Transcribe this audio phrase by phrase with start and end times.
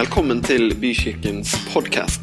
[0.00, 2.20] Velkommen til Bykirkens podkast.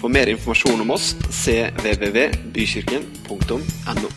[0.00, 4.08] For mer informasjon om oss cvvvbykirken.no.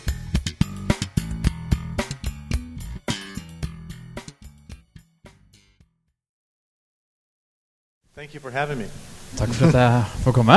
[8.16, 8.84] Thank you for having me.
[9.36, 10.52] Takk for at jeg får komme.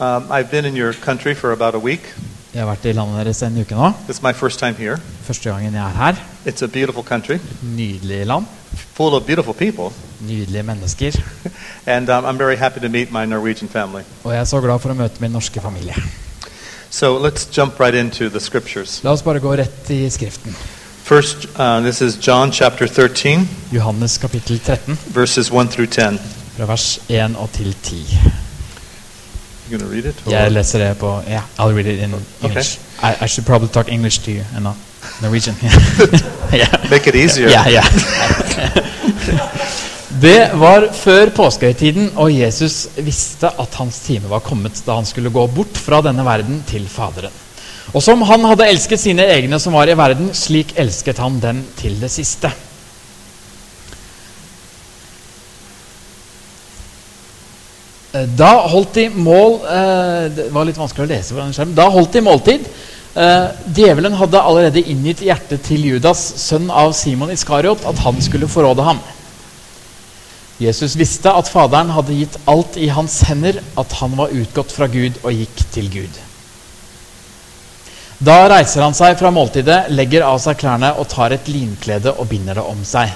[0.00, 2.14] Um, I've been in your country for about a week.
[2.54, 3.92] Jeg har vært i landet deres en uke nå.
[4.08, 4.96] It's my first time here.
[5.28, 6.14] Første gangen jeg er her.
[6.46, 8.46] It's a beautiful country, Nydelig land.
[8.76, 11.10] Full of beautiful people, Nydelige mennesker.
[11.86, 14.02] and um, I'm very happy to meet my Norwegian family.
[14.24, 15.94] Og jeg er så glad for å møte min norske familie.
[16.90, 19.00] So let's jump right into the scriptures.
[19.04, 20.54] La oss bare gå rett i Skriften.
[21.04, 26.18] First, uh, this is John chapter 13, Johannes kapittel 13, verses 1 through 10.
[26.56, 27.94] fra vers 1 og til 10.
[29.70, 30.14] You gonna read it?
[30.26, 32.78] or- Jeg leser det på Yeah, I'll read it in English.
[33.02, 34.74] I, I should probably talk English to you and not
[35.22, 35.56] Norwegian.
[36.52, 36.90] yeah.
[36.90, 37.48] Make it easier.
[37.48, 37.82] Ja, ja.
[40.24, 45.32] Det var før påskehøytiden, og Jesus visste at hans time var kommet da han skulle
[45.34, 47.34] gå bort fra denne verden til Faderen.
[47.94, 51.64] Og som han hadde elsket sine egne som var i verden, slik elsket han dem
[51.78, 52.52] til det siste.
[58.38, 61.74] Da holdt de mål eh, Det var litt vanskelig å lese på den skjermen.
[61.74, 62.68] Da holdt de måltid.
[63.14, 68.50] Eh, djevelen hadde allerede inngitt hjertet til Judas, sønn av Simon Iskariot, at han skulle
[68.50, 69.02] forråde ham.
[70.62, 74.86] Jesus visste at Faderen hadde gitt alt i hans hender, at han var utgått fra
[74.86, 76.20] Gud og gikk til Gud.
[78.24, 82.28] Da reiser han seg fra måltidet, legger av seg klærne og tar et linklede og
[82.30, 83.10] binder det om seg.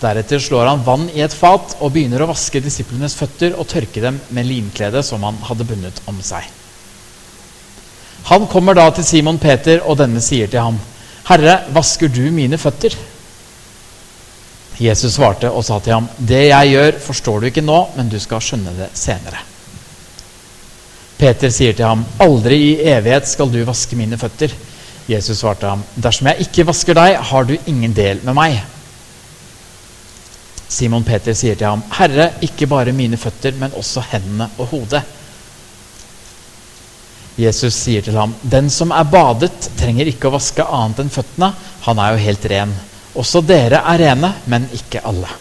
[0.00, 4.02] Deretter slår han vann i et fat og begynner å vaske disiplenes føtter og tørke
[4.04, 6.44] dem med linkledet som han hadde bundet om seg.
[8.30, 10.78] Han kommer da til Simon Peter, og denne sier til ham,
[11.26, 12.96] 'Herre, vasker du mine føtter?'
[14.78, 18.18] Jesus svarte og sa til ham, 'Det jeg gjør, forstår du ikke nå, men du
[18.20, 19.44] skal skjønne det senere.'
[21.18, 24.52] Peter sier til ham, 'Aldri i evighet skal du vaske mine føtter.'
[25.08, 28.64] Jesus svarte ham, 'Dersom jeg ikke vasker deg, har du ingen del med meg.'
[30.68, 35.02] Simon Peter sier til ham, 'Herre, ikke bare mine føtter, men også hendene og hodet.'
[37.38, 41.52] Jesus sier til ham, 'Den som er badet, trenger ikke å vaske annet enn føttene.
[41.80, 42.74] Han er jo helt ren.
[43.16, 45.34] Også dere er rene, men ikke alle.'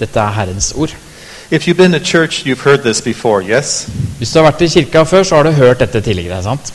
[0.00, 0.94] Dette er Herrens ord.
[1.50, 3.88] If you've been to church, you've heard this before, yes?
[4.18, 6.42] Hvis du har vært i kirka før, så har du hørt dette tidligere.
[6.42, 6.72] sant?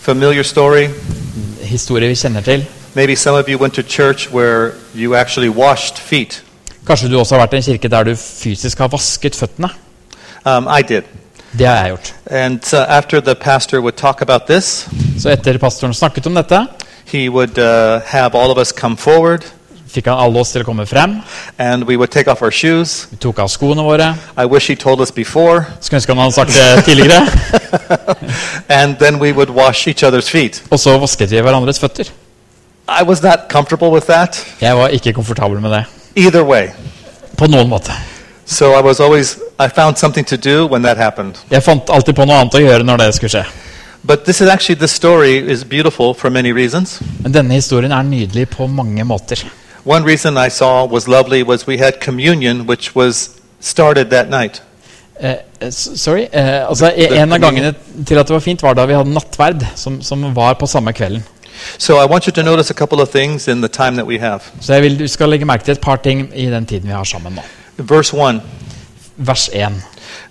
[0.00, 0.88] Familiar story.
[1.62, 2.64] Historie vi kjenner til.
[6.86, 9.68] Kanskje du også har vært i en kirke der du fysisk har vasket føttene.
[10.44, 10.68] Um,
[11.58, 12.14] Det har jeg gjort.
[12.30, 14.88] And uh, this,
[15.18, 16.66] Så etter pastoren snakket om dette,
[17.12, 19.44] he would uh, have all of us come forward
[19.92, 21.18] fikk han alle oss til å komme frem.
[21.58, 23.06] and we would take off our shoes.
[23.10, 24.14] Vi tok av skoene våre.
[24.36, 25.66] I wish he told us before.
[25.80, 27.20] Skulle ønske han hadde sagt det tidligere.
[28.80, 30.62] And then we would wash each other's feet.
[30.70, 32.08] Og så vasket vi hverandres føtter.
[32.88, 35.84] I was not comfortable with that Jeg var ikke komfortabel med det.
[36.16, 36.68] either way.
[37.38, 37.92] På noen måte.
[38.46, 41.34] So I was always, I found something to do when that happened.
[41.50, 43.44] Jeg fant alltid på noe annet å gjøre når det skulle skje.
[44.04, 47.02] But this is actually, the story is beautiful for many reasons.
[47.22, 49.44] Men denne historien er nydelig på mange måter.
[49.84, 53.30] One reason I saw was lovely was we had communion, which was
[53.60, 54.62] started that night.
[55.20, 56.26] Eh, eh, sorry?
[56.32, 57.74] Eh, altså, en av gangene
[58.06, 60.92] til at det var fint, var da vi hadde nattverd, som, som var på samme
[60.92, 61.22] kvelden.
[61.78, 64.18] So I want you to notice a couple of things in the time that we
[64.18, 64.40] have.
[64.60, 66.92] Så jeg vil du skal legge merke til et par ting i den tiden vi
[66.92, 67.42] har sammen nå.
[67.76, 68.40] Verse 1.
[69.16, 69.72] Vers 1.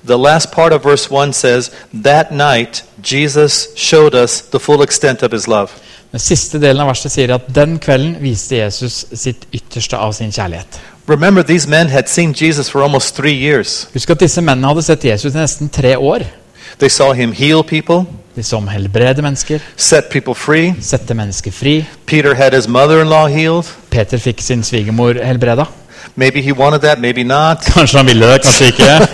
[0.03, 5.21] The last part of verse 1 says, That night Jesus showed us the full extent
[5.23, 5.71] of his love.
[6.11, 10.31] Den siste delen av verset sier at den kvelden viste Jesus sitt ytterste av sin
[10.33, 10.79] kjærlighet.
[11.07, 13.87] Remember, these men had seen Jesus for almost three years.
[13.93, 16.25] Husk at disse mennene hadde sett Jesus i nesten tre år.
[16.79, 20.73] They saw him heal people, De som helbrede mennesker, set people free.
[20.79, 21.85] sette mennesker fri.
[22.05, 23.65] Peter had his healed.
[23.89, 25.65] Peter fikk sin svigermor helbreda.
[26.15, 27.65] Maybe he wanted that, maybe not.
[27.75, 29.07] Kanskje han ville det, kanskje ikke.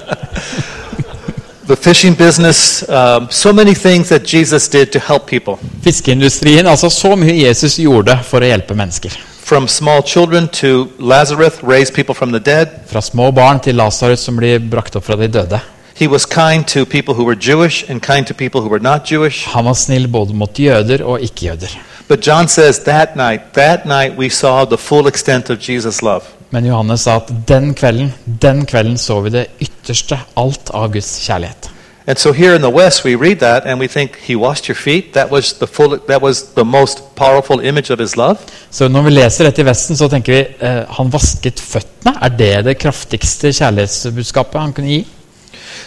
[1.66, 5.54] The fishing business, um, so many things that Jesus did to help people.
[5.82, 9.16] Fiskeindustrien, altså så mye Jesus gjorde for å hjelpe mennesker.
[9.44, 12.68] From small children to Lazarus, raise people from the dead.
[12.86, 15.60] Fra små barn til Lazarus som blir brakt opp fra de døde.
[15.96, 19.10] He was kind to people who were Jewish and kind to people who were not
[19.12, 19.48] Jewish.
[19.54, 21.78] Han var snill både mot jøder og ikke-jøder.
[22.08, 26.22] But John says that night, that night we saw the full extent of Jesus' love.
[26.50, 28.12] Men Johannes sa at den kvelden,
[28.42, 31.70] den kvelden så vi det ytterste, alt av Guds kjærlighet.
[32.06, 34.76] And so here in the West, we read that and we think, He washed your
[34.76, 35.14] feet?
[35.14, 38.36] That was the, full, that was the most powerful image of His love?
[38.70, 42.12] Så når vi leser dette i Vesten, så tenker vi eh, han vasket føttene.
[42.20, 45.06] Er det det kraftigste kjærlighetsbudskapet han kunne gi?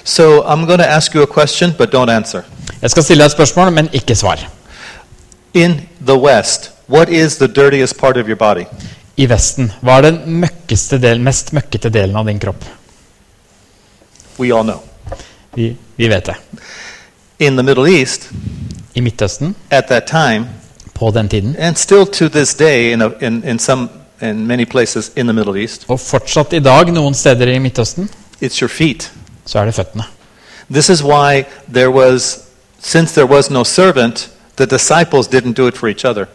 [0.03, 2.41] So I'm going to ask you a question, but don't answer.
[2.81, 4.41] Jeg skal stille deg et spørsmål, men ikke svar.
[5.57, 8.67] In the West, what is the dirtiest part of your body?
[9.17, 10.43] I Vesten, hva er den
[11.01, 12.61] del, mest møkkete delen av din kropp?
[14.37, 14.83] We all know.
[15.55, 16.35] Vi, vi vet det.
[17.39, 18.29] In the Middle East,
[18.93, 20.45] I Midtøsten, at that time,
[20.93, 23.89] på den tiden, and still to this day in, a, in, in, some,
[24.21, 28.09] in many places in the Middle East, og fortsatt i dag noen steder i Midtøsten,
[28.41, 29.11] it's your feet.
[29.45, 30.03] så er det føttene.
[30.69, 32.43] This is why there was,
[32.79, 36.27] since there was no servant, the disciples didn't do it for each other.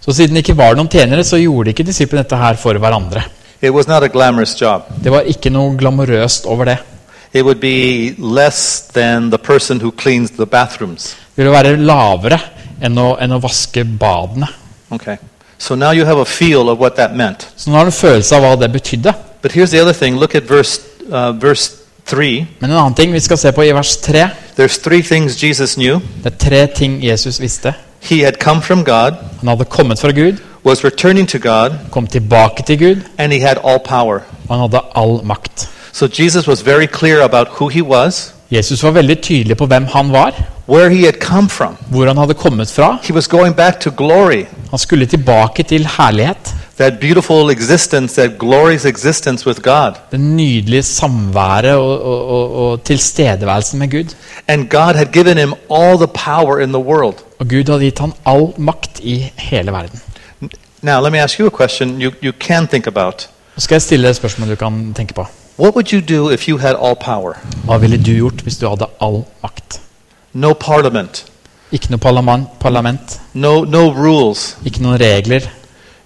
[0.00, 3.22] Så siden det ikke var noen tjenere, så gjorde ikke disiplene dette her for hverandre.
[3.60, 4.86] It was not a glamorous job.
[5.02, 6.78] Det var ikke noe glamorøst over det.
[7.32, 11.14] It would be less than the person who cleans the bathrooms.
[11.36, 12.38] Det ville være lavere
[12.80, 14.48] enn å, enn å vaske badene.
[14.90, 15.18] Okay.
[15.58, 17.48] So now you have a feel of what that meant.
[17.56, 19.14] Så nå har du en følelse av hva det betydde.
[19.42, 20.16] But here's the other thing.
[20.16, 20.80] Look at verse,
[21.10, 21.76] uh, verse
[22.08, 22.46] 3.
[22.60, 24.28] Men en annen ting vi skal se på i vers 3,
[24.58, 26.00] There's three things Jesus knew.
[26.24, 27.74] det er tre ting Jesus visste.
[28.00, 32.06] He had come from God, Han hadde kommet fra Gud, was returning to God, kom
[32.06, 34.18] tilbake til Gud, and he had all power.
[34.48, 35.68] og han hadde all makt.
[35.92, 39.86] So Jesus was very clear about who he was, Jesus var veldig tydelig på hvem
[39.86, 40.32] han var,
[40.68, 41.76] where he had come from.
[41.90, 42.96] hvor han hadde kommet fra.
[43.02, 46.54] He was going back to glory, Han skulle tilbake til herlighet.
[46.78, 49.92] That beautiful existence, that glorious existence with God.
[50.10, 54.14] Det nydelige samværet og, og, og, tilstedeværelsen med Gud.
[54.48, 57.14] And God had given him all the power in the world.
[57.38, 60.00] Og Gud hadde gitt han all makt i hele verden.
[60.82, 63.28] Now, let me ask you a question you, you can think about.
[63.56, 65.26] Nå skal jeg stille et spørsmål du kan tenke på.
[65.58, 67.32] What would you do if you had all power?
[67.64, 69.80] Hva ville du gjort hvis du hadde all makt?
[70.32, 71.24] No parliament,
[71.72, 74.56] Ikke noe parlament, parlament no, no rules.
[74.64, 75.40] ikke noen regler.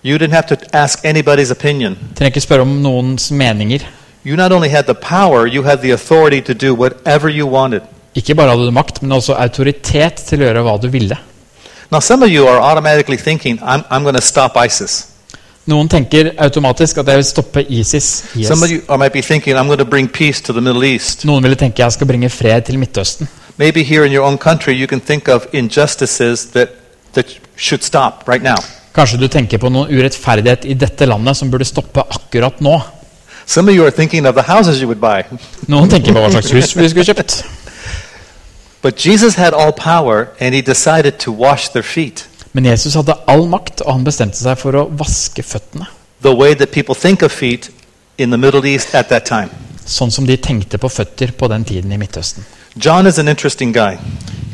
[0.04, 1.98] You didn't have to ask anybody's opinion.
[2.16, 3.84] Trenger ikke spørre om noens meninger.
[4.24, 7.80] You not only had the power, you had the authority to do whatever you wanted.
[8.14, 11.16] Ikke bare hadde du makt, men også autoritet til å gjøre hva du ville.
[11.90, 15.06] Now, some of you are automatically thinking, I'm, I'm going to stop ISIS.
[15.66, 18.24] Noen tenker automatisk at jeg vil stoppe ISIS.
[18.34, 18.48] Yes.
[18.48, 20.84] Some of you are, might be thinking, I'm going to bring peace to the Middle
[20.84, 21.24] East.
[21.24, 23.28] Noen ville tenke jeg skal bringe fred til Midtøsten.
[23.56, 26.68] Maybe here in your own country, you can think of injustices that,
[27.12, 28.58] that should stop right now.
[28.92, 32.74] Kanskje du tenker på noen urettferdighet i dette landet som burde stoppe akkurat nå.
[35.72, 37.42] Noen tenker på hva slags hus vi skulle kjøpt.
[38.82, 43.14] But Jesus had all power, and he decided to wash their feet Men Jesus hadde
[43.26, 45.86] all makt, og han bestemte seg for å vaske føttene.
[46.22, 47.70] the way that people think of feet
[48.18, 49.50] in the Middle East at that time.
[49.84, 52.44] Sånn som de tenkte på føtter på den tiden i Midtøsten.
[52.76, 53.98] John is an interesting guy.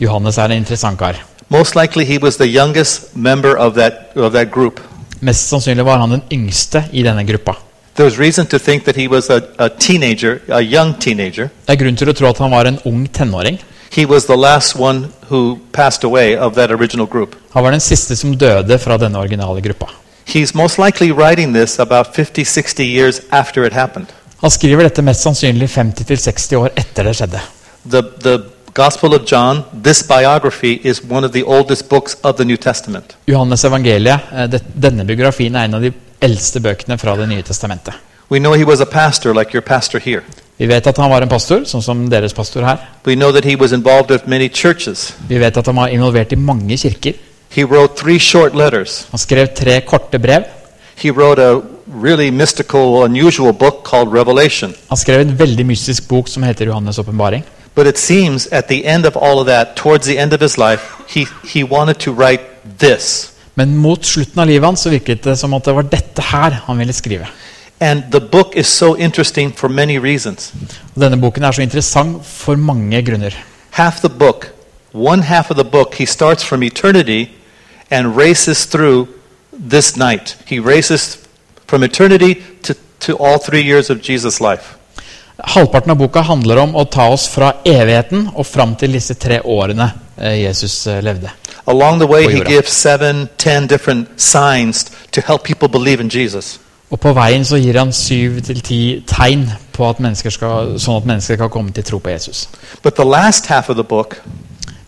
[0.00, 1.20] Johannes er en interessant kar.
[1.48, 4.80] Most likely, he was the youngest member of that, of that group.
[5.20, 7.54] Mest sannsynlig var han den yngste i denne gruppa.
[7.96, 11.48] There's reason to think that he was a, a teenager, a young teenager.
[11.66, 13.58] Det er grunn til å tro at han var en ung tenåring.
[13.90, 17.34] He was the last one who passed away of that original group.
[17.54, 19.88] Han var den siste som døde fra denne originale gruppa.
[20.28, 24.06] He's most likely writing this about 50, 60 years after it happened.
[24.40, 27.40] Han skriver dette mest sannsynlig 50-60 år etter det skjedde.
[27.90, 28.36] The, the
[28.78, 33.16] Gospel of John, this biography, is one of the oldest books of the New Testament.
[33.26, 35.90] Johannes evangeliet, eh, denne biografien er en av de
[36.22, 37.94] eldste bøkene fra Det nye testamentet.
[38.31, 40.22] We know he was a pastor, like your pastor here.
[40.58, 42.79] Vi vet at han var en pastor, sånn som deres pastor her.
[43.05, 45.12] We know that he was involved with many churches.
[45.29, 47.14] Vi vet at han var involvert i mange kirker.
[47.50, 49.06] He wrote three short letters.
[49.10, 50.44] Han skrev tre korte brev.
[50.94, 54.74] He wrote a really mystical, unusual book called Revelation.
[54.88, 57.43] Han skrev en veldig mystisk bok som heter Johannes' åpenbaring.
[57.79, 60.58] But it seems at the end of all of that, towards the end of his
[60.58, 62.41] life, he, he wanted to write
[62.79, 63.32] this.
[63.55, 66.56] Men mot slutten av livet hans så virket det som at det var dette her
[66.67, 67.29] han ville skrive.
[67.81, 70.53] And the book is so interesting for many reasons.
[70.99, 73.39] Denne boken er så interessant for mange grunner.
[73.70, 74.51] Half the book,
[74.93, 77.31] one half of the book, he starts from eternity
[77.91, 79.06] and races through
[79.70, 80.37] this night.
[80.47, 81.19] He races
[81.67, 84.78] from eternity to, to all three years of Jesus' life.
[85.38, 89.38] Halvparten av boka handler om å ta oss fra evigheten og fram til disse tre
[89.44, 91.30] årene eh, Jesus eh, levde.
[91.66, 96.58] Along the way, he gives seven, ten different signs to help people believe in Jesus.
[96.90, 99.44] Og på veien så gir han syv til ti tegn
[99.76, 102.48] på at mennesker skal, sånn at mennesker kan komme til tro på Jesus.
[102.82, 104.18] But the last half of the book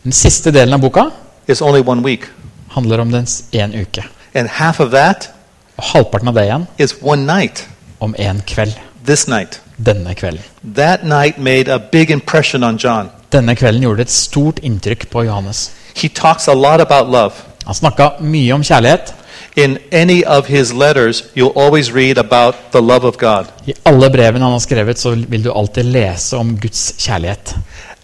[0.02, 1.10] Den siste delen av boka
[1.46, 2.24] is only one week.
[2.70, 4.02] handler om dens én uke.
[4.34, 5.30] And half of that
[5.76, 7.68] Og halvparten av det igjen is one night,
[8.00, 8.89] om én kveld.
[9.10, 9.60] This night.
[9.76, 10.42] Denne kvelden.
[10.74, 13.10] That night made a big impression on John.
[13.32, 15.70] Denne kvelden gjorde et stort inntrykk på Johannes.
[15.96, 17.32] He talks a lot about love.
[17.66, 19.14] Han snakka mye om kjærlighet.
[19.56, 23.46] In any of his letters, you'll always read about the love of God.
[23.66, 27.56] I alle brevene han har skrevet, så vil du alltid lese om Guds kjærlighet.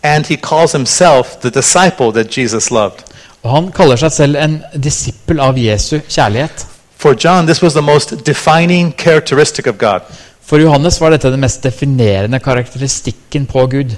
[0.02, 3.04] And he calls himself the disciple that Jesus loved.
[3.42, 6.66] Og han kaller seg selv en disippel av Jesu kjærlighet.
[6.98, 10.00] For John, this was the most defining characteristic of God.
[10.46, 13.96] For Johannes var dette den mest definerende karakteristikken på Gud.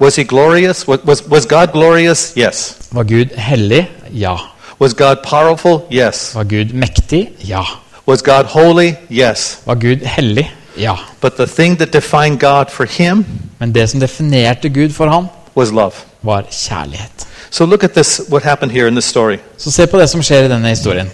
[0.00, 0.84] Was he glorious?
[0.88, 2.32] Was, was, God glorious?
[2.36, 2.76] Yes.
[2.92, 3.88] Var Gud hellig?
[4.14, 4.36] Ja.
[4.80, 5.80] Was God powerful?
[5.92, 6.34] Yes.
[6.34, 7.28] Var Gud mektig?
[7.48, 7.64] Ja.
[8.06, 8.92] Was God holy?
[9.10, 9.58] Yes.
[9.66, 10.46] Var Gud hellig?
[10.78, 10.94] Ja.
[11.20, 13.24] But the thing that defined God for him
[13.58, 15.92] Men det som definerte Gud for ham, was love.
[16.22, 17.26] var kjærlighet.
[17.50, 19.36] So look at this, what happened here in this story.
[19.56, 21.10] Så se på det som skjer i denne historien.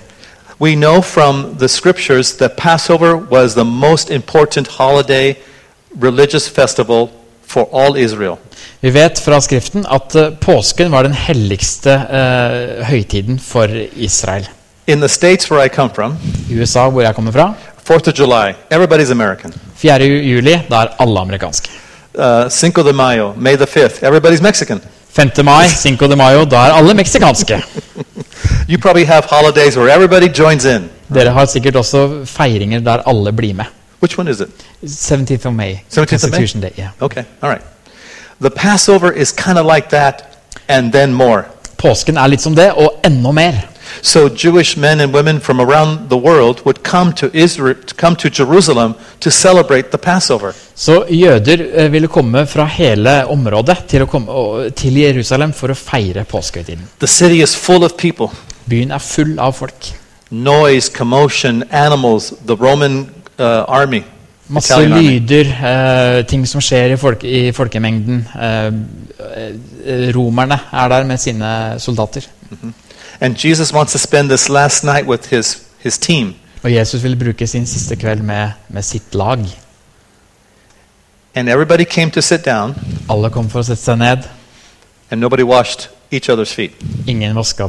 [0.60, 5.36] We know from the scriptures that Passover was the most important holiday,
[6.00, 7.08] religious festival
[7.46, 8.38] for all Israel.
[8.80, 14.48] Vi vet fra Skriften at eh, påsken var den helligste uh, høytiden for Israel.
[14.86, 16.16] In the states where I come from,
[16.50, 17.54] I USA, hvor jeg kommer fra,
[17.90, 19.52] 4th of July, everybody's American.
[19.76, 20.02] 4.
[20.04, 21.70] juli, da er alle amerikanske.
[22.14, 24.80] Uh, Cinco de Mayo, May the 5th, everybody's Mexican.
[25.14, 25.44] 5.
[25.44, 27.62] mai, Cinco de Mayo, da er alle meksikanske.
[28.68, 30.90] You probably have holidays where everybody joins in.
[31.14, 33.64] Dere har sikkert også feiringer der alle blir med.
[34.02, 34.48] Which one is it?
[34.82, 35.74] 17th of May.
[35.90, 36.46] 17th of May?
[36.62, 36.70] Day.
[36.78, 36.88] yeah.
[37.00, 37.62] Okay, all right.
[38.40, 40.24] The Passover is kind of like that,
[40.68, 41.44] and then more.
[41.78, 43.52] Påsken er litt som det, og enda mer.
[44.02, 48.30] So Jewish men and women from around the world would come to Israel, come to
[48.30, 50.52] Jerusalem to celebrate the Passover.
[50.74, 56.24] Så jøder eh, ville komme fra hele området til, komme, til Jerusalem for å feire
[56.24, 56.88] påskehøytiden.
[56.98, 58.28] The city is full of people.
[58.68, 59.92] Byen er full av folk.
[60.30, 63.08] Noise, commotion, animals, the Roman
[63.38, 64.02] uh, army.
[64.46, 68.18] Masse lyder, eh, ting som skjer i, folk, i folkemengden.
[68.36, 68.66] Eh,
[69.24, 72.26] eh, romerne er der med sine soldater.
[73.20, 76.34] And Jesus wants to spend this last night with his, his team.
[76.62, 79.38] Og Jesus vil bruke sin siste kveld med, med sitt lag.
[81.34, 82.74] And everybody came to sit down,
[83.10, 84.28] Alle kom for å sette seg ned.
[85.10, 86.72] and nobody washed each other's feet.
[87.06, 87.68] Ingen vaska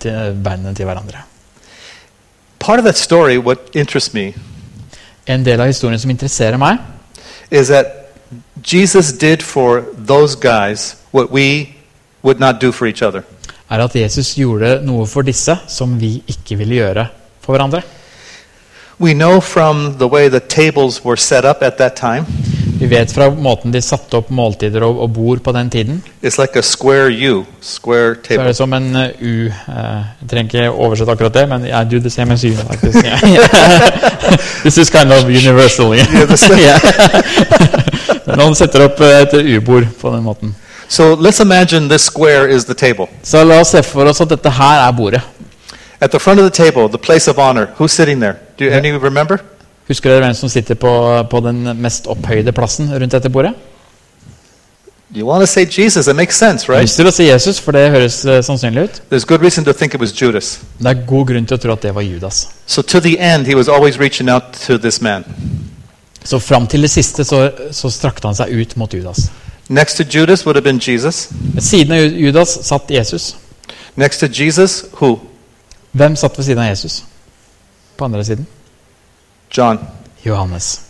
[0.00, 1.22] til, beinene til hverandre.
[2.58, 4.34] Part of that story, what interests me,
[5.26, 6.78] En del av historien som interesserer meg,
[7.50, 7.86] is that
[8.62, 11.74] Jesus did for those guys what we
[12.22, 13.22] would not do for each other.
[13.70, 17.06] Er at Jesus gjorde noe for disse som vi ikke ville gjøre
[17.42, 17.82] for hverandre.
[18.98, 22.26] We know from the way the tables were set up at that time,
[22.78, 26.02] Vi vet fra måten de satte opp måltider og, og bord på den tiden.
[26.22, 29.48] it's like a square U, square Så er det som en uh, U.
[29.48, 32.52] Uh, jeg trenger ikke oversette akkurat det, men I do the same as you.
[32.52, 32.98] Faktisk.
[34.64, 35.94] This is kind of universal.
[35.94, 36.80] Yeah.
[38.36, 40.54] Noen setter opp eh, et U-bord på den måten.
[40.88, 43.06] So let's imagine this square is the table.
[43.22, 45.20] Så la oss se for oss at dette her er bordet.
[46.00, 48.36] At the front of the table, the place of honor, who's sitting there?
[48.58, 49.38] Do you, any of you remember?
[49.88, 53.54] Husker dere hvem som sitter på, på den mest opphøyde plassen rundt dette bordet?
[55.14, 56.82] You want to say Jesus, it makes sense, right?
[56.82, 58.98] lyst til å si Jesus, for det høres eh, sannsynlig ut.
[59.10, 60.58] There's good reason to think it was Judas.
[60.78, 62.48] Det er god grunn til å tro at det var Judas.
[62.66, 65.24] So to the end, he was always reaching out to this man.
[66.24, 69.28] Så fram til det siste så, så strakte han seg ut mot Judas.
[69.68, 71.28] Next to Judas would have been Jesus.
[71.54, 73.36] Ved siden av Judas satt Jesus.
[73.94, 75.18] Next to Jesus, who?
[75.92, 77.04] Hvem satt ved siden av Jesus?
[77.96, 78.46] På andre siden?
[79.56, 79.78] John.
[80.22, 80.80] Johannes.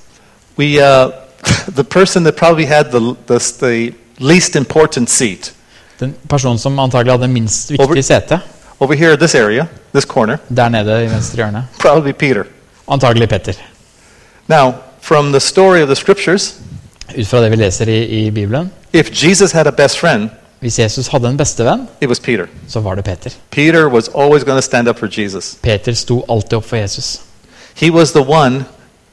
[0.57, 1.11] We, uh,
[1.77, 5.53] the person that probably had the, the, the least important seat
[5.99, 8.41] Den personen som antagelig hadde minst viktig sete,
[8.81, 12.45] over here, this area, this corner, der nede i venstre hjørne, probably Peter.
[12.89, 13.55] antagelig Petter.
[14.49, 16.55] Now, from the story of the scriptures,
[17.19, 18.71] Ut fra det vi leser i, i Bibelen.
[18.93, 22.47] if Jesus had a best friend, Hvis Jesus hadde en bestevenn, it was Peter.
[22.69, 23.31] så var det Peter.
[23.51, 25.57] Peter was always stand up for Jesus.
[25.63, 27.21] Peter sto alltid opp for Jesus.
[27.75, 28.65] He was the one,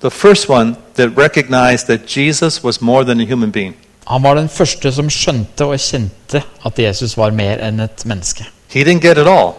[0.02, 3.76] the first one, that recognized that Jesus was more than a human being.
[4.08, 8.46] Han var den første som skjønte og kjente at Jesus var mer enn et menneske.
[8.70, 9.54] He didn't get it all,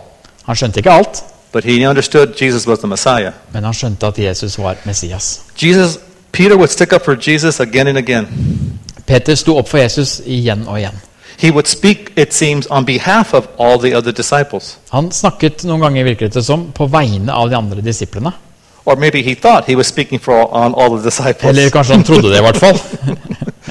[0.47, 1.23] Han skjønte ikke alt,
[1.53, 3.33] but he understood Jesus was the Messiah.
[3.53, 5.41] men han skjønte at Jesus var Messias.
[5.62, 5.99] Jesus,
[6.35, 8.26] Peter would stick up for Jesus again and again.
[9.07, 10.97] Peter sto opp for Jesus igjen og igjen.
[11.37, 14.76] He would speak, it seems, on behalf of all the other disciples.
[14.91, 18.33] Han snakket noen ganger virket det som på vegne av de andre disiplene.
[18.85, 21.45] Or maybe he thought he was speaking for all, on all the disciples.
[21.45, 22.81] Eller kanskje han trodde det, i hvert fall.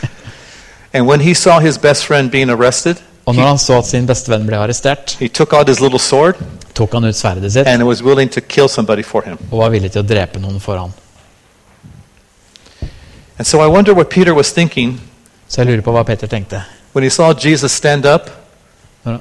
[0.93, 4.07] And when he saw his best friend being arrested, Og når han så at sin
[4.07, 6.35] beste venn ble arrestert, he took out his little sword
[6.75, 9.37] tok han ut sverdet sitt and was willing to kill somebody for him.
[9.51, 10.91] og var villig til å drepe noen for han.
[13.37, 15.01] And so I wonder what Peter was thinking
[15.47, 16.63] Så jeg lurer på hva Peter tenkte.
[16.93, 18.29] When he saw Jesus stand up,
[19.03, 19.19] Når,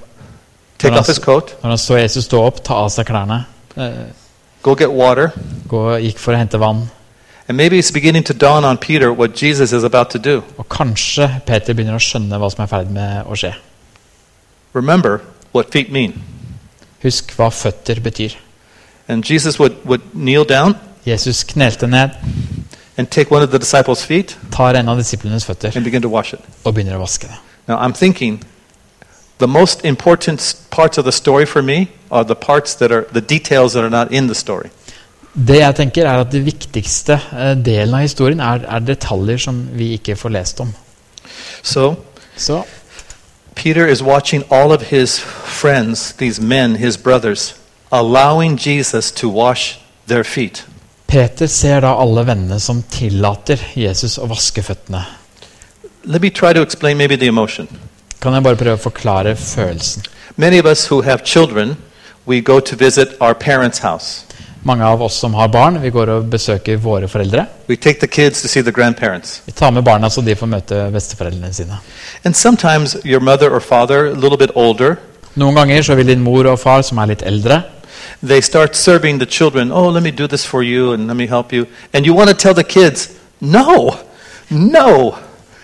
[0.79, 3.45] take When off his coat, når han så Jesus stå opp, ta av seg klærne,
[3.77, 4.13] eh,
[4.63, 5.31] go get water,
[5.69, 6.87] gå, gikk for å hente vann
[7.49, 10.43] and maybe it's beginning to dawn on Peter what Jesus is about to do.
[10.59, 13.51] Og kanskje Peter begynner å skjønne hva som er i ferd med å skje.
[14.73, 15.21] Remember
[15.53, 16.23] what feet mean.
[17.03, 18.39] Husk hva føtter betyr.
[19.09, 22.15] And Jesus would, would kneel down Jesus knelte ned,
[22.97, 26.09] and take one of the disciples' feet tar en av disiplenes føtter and begin to
[26.09, 26.41] wash it.
[26.65, 27.37] og begynner å vaske det.
[27.69, 28.43] Now, I'm thinking
[29.39, 33.21] the most important parts of the story for me are the parts that are the
[33.21, 34.69] details that are not in the story.
[35.35, 39.69] Det jeg tenker er at Det viktigste eh, delen av historien er, er detaljer som
[39.73, 40.75] vi ikke får lest om.
[41.63, 41.95] So,
[42.37, 42.63] Så
[43.55, 47.55] Peter is watching all of his friends, these men, his brothers,
[47.91, 50.65] allowing Jesus to wash their feet.
[51.13, 55.03] Peter ser da alle vennene som tillater Jesus å vaske føttene.
[58.23, 60.07] Kan jeg bare prøve å forklare følelsen?
[61.29, 61.77] Children.
[64.65, 67.45] Mange av oss som har barn, vi går og besøker våre foreldre.
[67.69, 67.77] Vi
[69.53, 71.77] tar med barna så de får møte besteforeldrene sine.
[72.25, 74.97] And sometimes your mother or father, a little bit older,
[75.33, 77.63] Noen ganger så vil din mor og far, som er litt eldre,
[78.23, 79.73] they start serving the children.
[79.73, 81.67] Oh, let me do this for you and let me help you.
[81.93, 83.99] And you want to tell the kids, no,
[84.51, 85.19] no.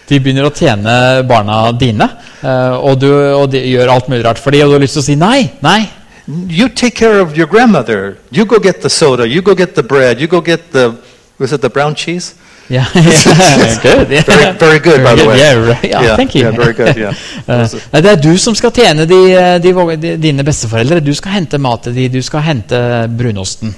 [0.09, 0.93] de begynner å tjene
[1.29, 2.07] barna dine,
[2.41, 4.97] eh, og du og de gjør alt mulig rart for dem, og du har lyst
[4.97, 5.83] til å si nei, nei.
[6.29, 8.19] You take care of your grandmother.
[8.31, 9.27] You go get the soda.
[9.27, 10.21] You go get the bread.
[10.21, 10.97] You go get the,
[11.39, 12.35] was it the brown cheese?
[12.71, 14.11] Yeah, yeah, good.
[14.11, 14.23] yeah.
[14.29, 15.39] Very, very good, by Very the good, way.
[15.39, 15.85] Yeah, right.
[15.85, 16.43] yeah, Yeah, thank you.
[16.43, 17.15] yeah, very good, yeah.
[17.49, 19.21] uh, det er du som skal tjene de,
[19.63, 21.01] de, de, dine besteforeldre.
[21.01, 22.77] Du skal hente mat til de, du skal hente
[23.19, 23.75] brunosten.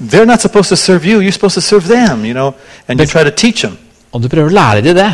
[0.00, 1.18] They're not supposed to serve you.
[1.20, 2.54] You're supposed to serve them, you know,
[2.88, 3.76] and you try to teach them.
[4.12, 5.10] Og du prøver å lære dem det.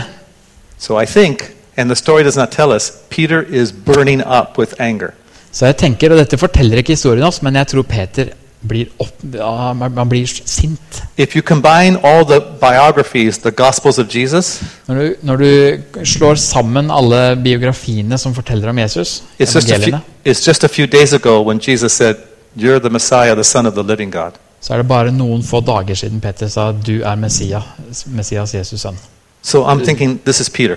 [0.79, 1.43] So I think,
[1.77, 5.15] and the story does not tell us, Peter is burning up with anger.
[5.53, 8.29] Så jeg tenker, og dette forteller ikke historien oss, men jeg tror Peter
[8.69, 11.03] blir, opp, ja, man blir sint.
[11.17, 16.35] If you combine all the biographies, the Gospels of Jesus, Når du, når du slår
[16.35, 20.87] sammen alle biografiene som forteller om Jesus, it's just, a few, it's just a few
[20.87, 22.17] days ago when Jesus said,
[22.57, 24.33] You're the Messiah, the Son of the living God.
[24.61, 28.81] så er det bare noen få dager siden Peter sa du er Messias, Messias Jesus
[28.81, 28.97] sønn.
[29.43, 30.77] So I'm thinking, this is Peter.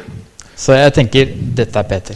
[0.55, 2.15] Så jeg tenker dette er Peter.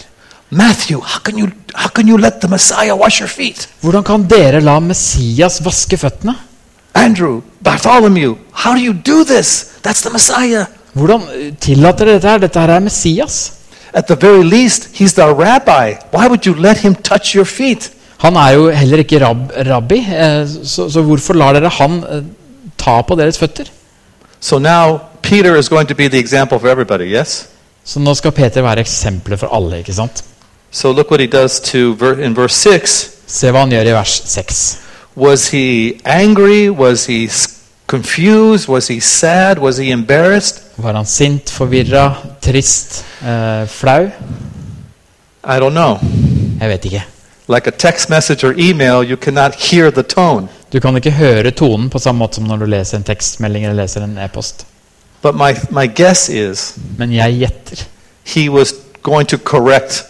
[0.53, 3.67] Matthew, how can you, how can you let the Messiah wash your feet?
[3.81, 6.35] Hvordan kan dere la Messias vaske føttene?
[6.93, 9.79] Andrew, Bartholomew, how do you do this?
[9.81, 10.65] That's the Messiah.
[10.93, 12.37] Hvordan eh, tillater dere dette her?
[12.37, 13.53] Dette her er Messias.
[13.93, 15.93] At the very least, he's the rabbi.
[16.11, 17.91] Why would you let him touch your feet?
[18.17, 22.21] Han er jo heller ikke rab, rabbi, eh, så, så hvorfor lar dere han eh,
[22.77, 23.71] ta på deres føtter?
[24.39, 27.47] So now Peter is going to be the example for everybody, yes?
[27.85, 29.81] Så nå skal Peter være eksempelet for alle.
[29.81, 30.23] ikke sant?
[30.73, 33.09] So look what he does to ver- in verse 6.
[33.27, 34.62] Se hva han gjør i vers 6.
[35.15, 36.67] Was he angry?
[36.69, 37.29] Was he
[37.88, 38.67] confused?
[38.69, 39.59] Was he sad?
[39.62, 40.63] Was he embarrassed?
[40.77, 44.09] Var han sint, forvirra, trist, eh, flau?
[45.45, 45.99] I don't know.
[46.59, 47.03] Jeg vet ikke.
[47.47, 50.47] Like a text message or email, you cannot hear the tone.
[50.73, 53.83] Du kan ikke høre tonen på samme måte som når du leser en tekstmelding eller
[53.83, 54.65] leser en e-post.
[55.21, 57.86] But my, my guess is Men jeg gjetter
[58.25, 60.05] he was going to correct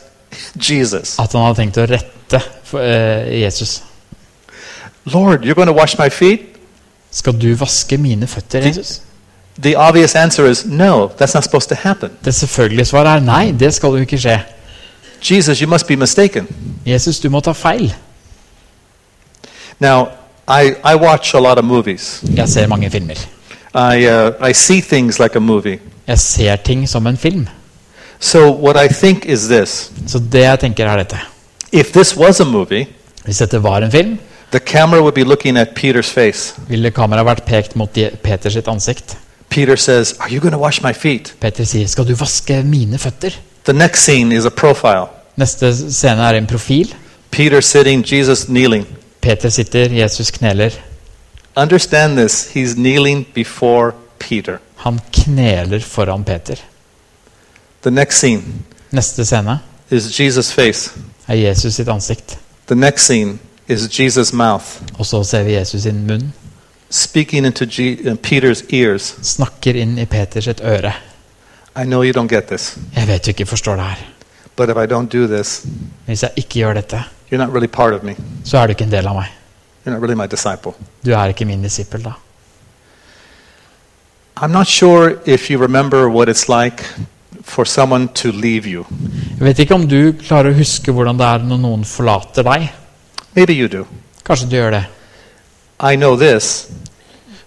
[0.59, 1.19] Jesus.
[1.19, 3.83] at han hadde tenkt å rette for, uh, Jesus.
[5.05, 6.39] Lord, you're going to wash my feet?
[7.11, 9.01] Skal du vaske mine føtter, Jesus?
[9.61, 12.09] The obvious answer is no, that's not supposed to happen.
[12.25, 14.39] Det selvfølgelige svaret er nei, det skal jo ikke skje.
[15.31, 16.47] Jesus, you must be mistaken.
[16.85, 17.93] Jesus, du må ta feil.
[19.79, 20.07] Now,
[20.47, 22.23] I, I watch a lot of movies.
[22.35, 23.15] Jeg ser mange filmer.
[23.73, 25.79] I, uh, I see things like a movie.
[26.07, 27.47] Jeg ser ting som en film.
[28.23, 31.17] So, what I think is this Så det jeg tenker er dette.
[31.71, 32.87] if this was a movie,
[33.25, 34.17] Hvis dette var en film,
[34.51, 36.53] the camera would be looking at Peter's face.
[36.67, 39.17] ville kameraet vært pekt mot Je- Peters sitt ansikt.
[39.49, 41.33] Peter says, Are you going to wash my feet?
[41.41, 45.05] Peter sier, 'Skal du vaske mine føtter?' The next scene is a profile.
[45.37, 46.95] Neste scene er en profil.
[47.31, 48.85] Peter sitting, Jesus kneeling.
[49.21, 50.69] Peter sitter, Jesus kneler.
[51.55, 52.47] Understand this.
[52.55, 54.57] He's kneeling before Peter.
[54.75, 56.55] Han kneler foran Peter.
[57.83, 58.43] The next scene
[58.91, 60.91] Neste scene is Jesus' face.
[61.27, 62.37] er Jesus sitt ansikt.
[62.67, 66.33] The next scene is Jesus' mouth Og så ser vi Jesus sin munn.
[66.89, 69.15] speaking into G- uh, Peter's ears.
[69.21, 70.93] Snakker inn i Peters et øre.
[71.75, 73.97] I know you don't get this, Jeg vet du ikke forstår det her.
[74.55, 75.65] but if I don't do this,
[76.05, 78.15] Hvis jeg ikke gjør dette, you're not really part of me.
[78.45, 79.25] så er du ikke en del av meg.
[79.85, 80.71] You're not really my disciple.
[81.05, 82.11] Du er ikke min disippel da.
[84.37, 86.83] I'm not sure if you remember what it's like
[87.43, 88.85] for someone to leave you.
[89.37, 92.69] Jeg vet ikke om du klarer å huske hvordan det er når noen forlater deg.
[93.35, 93.85] Maybe you do.
[94.23, 94.83] Kanskje du gjør det.
[95.83, 96.69] I know this.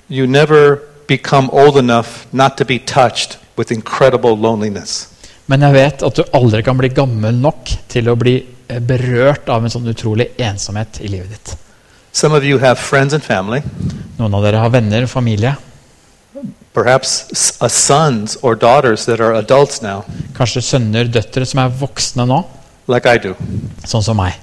[0.08, 0.78] You never
[1.08, 5.08] become old enough not to be touched with incredible loneliness.
[5.46, 9.48] Men jeg vet at du aldri kan bli gammel nok til å bli eh, berørt
[9.48, 11.54] av en sånn utrolig ensomhet i livet ditt.
[12.12, 13.60] Some of you have friends and family,
[14.16, 15.52] Noen av dere har venner og familie.
[16.76, 20.02] Perhaps s- uh, sons or daughters that are adults now,
[20.36, 22.42] Kanskje sønner, døtre som er voksne nå,
[22.88, 23.32] like I do.
[23.86, 24.34] sånn som meg.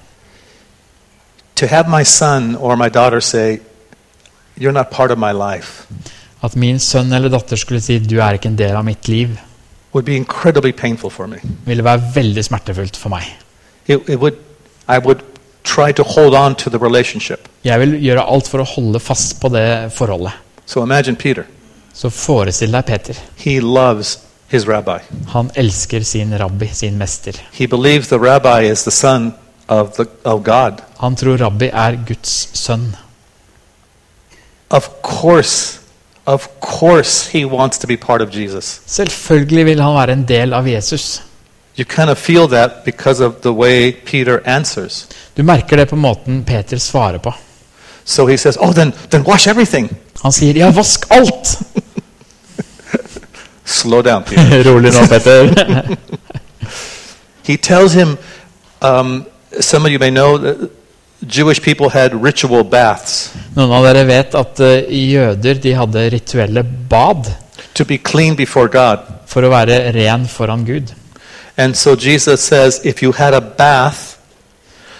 [1.56, 3.60] To have my son or my daughter say,
[4.58, 5.86] You're not part of my life,
[6.44, 9.38] At min sønn eller datter skulle si 'du er ikke en del av mitt liv',
[9.94, 11.38] would be incredibly painful for me.
[11.66, 13.24] ville være veldig smertefullt for meg.
[13.88, 14.34] It, it would,
[14.90, 15.22] I would
[15.64, 17.48] try to hold on to the relationship.
[17.64, 20.32] Jeg vil gjøre alt for å holde fast på det forholdet.
[20.66, 21.44] So imagine Peter.
[21.94, 23.18] Så forestill deg Peter.
[23.38, 24.18] He loves
[24.50, 25.00] his rabbi.
[25.28, 27.34] Han elsker sin rabbi, sin mester.
[27.52, 29.34] He believes the rabbi is the son
[29.68, 30.82] of, the, of God.
[30.98, 32.96] Han tror rabbi er Guds sønn.
[34.70, 35.80] Of course,
[36.26, 38.82] of course, he wants to be part of Jesus.
[38.86, 41.22] Selvfølgelig vil han være en del av Jesus.
[41.78, 45.08] You kind of feel that because of the way Peter answers.
[45.38, 47.34] Du merker det på måten Peter svarer på.
[48.06, 49.90] So he says, Oh, then, then wash everything.
[50.24, 51.58] Han sier 'ja, vask alt'.
[53.66, 54.64] Slow down, Peter.
[54.68, 55.98] Rolig nå, Petter.
[57.48, 58.18] he tells him,
[58.82, 59.26] um,
[59.60, 60.70] some of you may know, that
[61.28, 66.64] Jewish people had ritual baths Noen av dere vet at uh, jøder de hadde rituelle
[66.64, 67.30] bad
[67.74, 69.00] to be clean before God.
[69.34, 70.94] for å være ren foran Gud.
[71.58, 74.20] And so Jesus says, if you had a bath,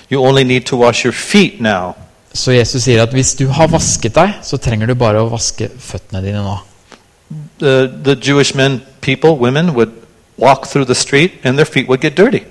[0.10, 1.96] you only need to wash your feet now.
[2.34, 5.70] Så Jesus sier at hvis du har vasket deg, så trenger du bare å vaske
[5.70, 6.56] føttene dine nå.
[7.62, 9.94] The, the Jewish men, people, women would
[10.38, 12.42] walk through the street and their feet would get dirty.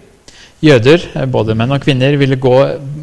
[0.62, 2.54] Jøder, eh, både menn og kvinner, ville gå,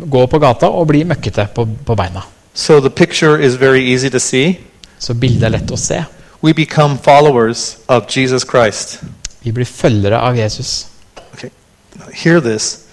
[0.07, 2.23] gå på gata og bli møkkete på, på beina.
[2.53, 4.59] So the picture is very easy to see.
[4.99, 6.03] Så bildet er lett å se.
[6.41, 9.01] We become followers of Jesus Christ.
[9.43, 10.87] Vi blir følgere av Jesus.
[11.33, 11.51] Okay,
[12.13, 12.88] hear this.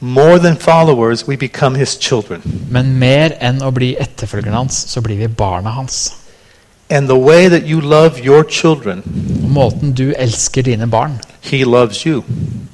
[0.00, 2.42] More than followers, we become his children.
[2.70, 6.16] Men mer enn å bli etterfølgerne hans, så blir vi barna hans.
[6.90, 9.02] And the way that you love your children,
[9.44, 12.24] måten du elsker dine barn, he loves you.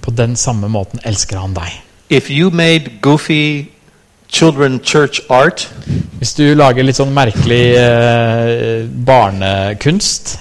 [0.01, 1.83] på den samme måten elsker han deg.
[2.09, 3.67] If you made goofy
[4.29, 5.69] children church art,
[6.17, 10.33] Hvis du lager litt sånn merkelig eh, barnekunst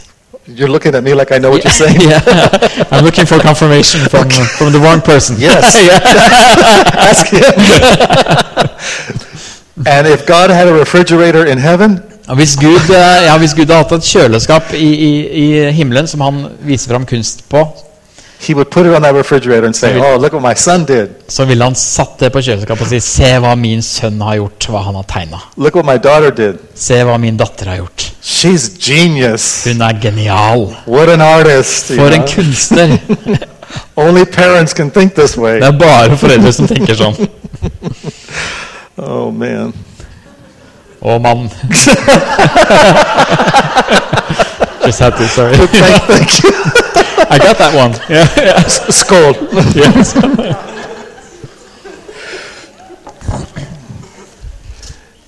[0.47, 2.01] you're looking at me like I know what you're saying.
[2.05, 2.87] Yeah.
[2.91, 5.37] I'm looking for confirmation from, from the wrong person.
[5.39, 5.63] Yes.
[7.09, 7.53] Ask him.
[9.85, 12.03] and if God had a refrigerator in heaven,
[12.33, 16.21] hvis, Gud, eh, ja, hvis Gud hadde hatt et kjøleskap i, i, i himmelen som
[16.25, 17.61] han viser fram kunst på,
[18.45, 19.99] he would put it on that refrigerator and say.
[19.99, 21.09] Oh, look what my son did.
[21.27, 24.67] så ville han satt det på kjøleskapet og si Se hva min sønn har gjort,
[24.69, 25.39] hva han har tegna.
[25.57, 26.59] Look what my daughter did.
[26.75, 28.11] Se hva min datter har gjort.
[28.21, 29.63] She's genius.
[29.65, 30.75] Hun er genial.
[30.85, 31.85] What an artist.
[31.95, 32.35] For en know?
[32.35, 32.99] kunstner.
[33.97, 35.59] Only parents can think this way.
[35.59, 37.15] Det er bare foreldre som tenker sånn.
[38.97, 39.73] Oh, man.
[41.03, 41.49] Å, mann.
[44.85, 45.57] Just had to, sorry.
[45.57, 47.01] Thank, thank you.
[47.29, 47.91] I got that one.
[48.09, 48.63] Yeah, yeah.
[48.89, 49.35] Skål.
[49.75, 50.15] Yes.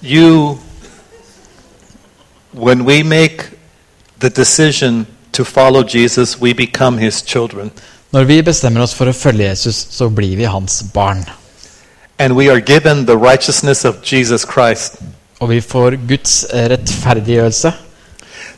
[0.02, 0.60] You,
[2.54, 3.50] when we make
[4.20, 7.72] the decision to follow Jesus, we become his children.
[8.12, 11.26] Når vi bestemmer oss for å følge Jesus, så blir vi hans barn.
[12.20, 14.96] And we are given the righteousness of Jesus Christ.
[15.40, 17.74] Og vi får Guds rettferdiggjørelse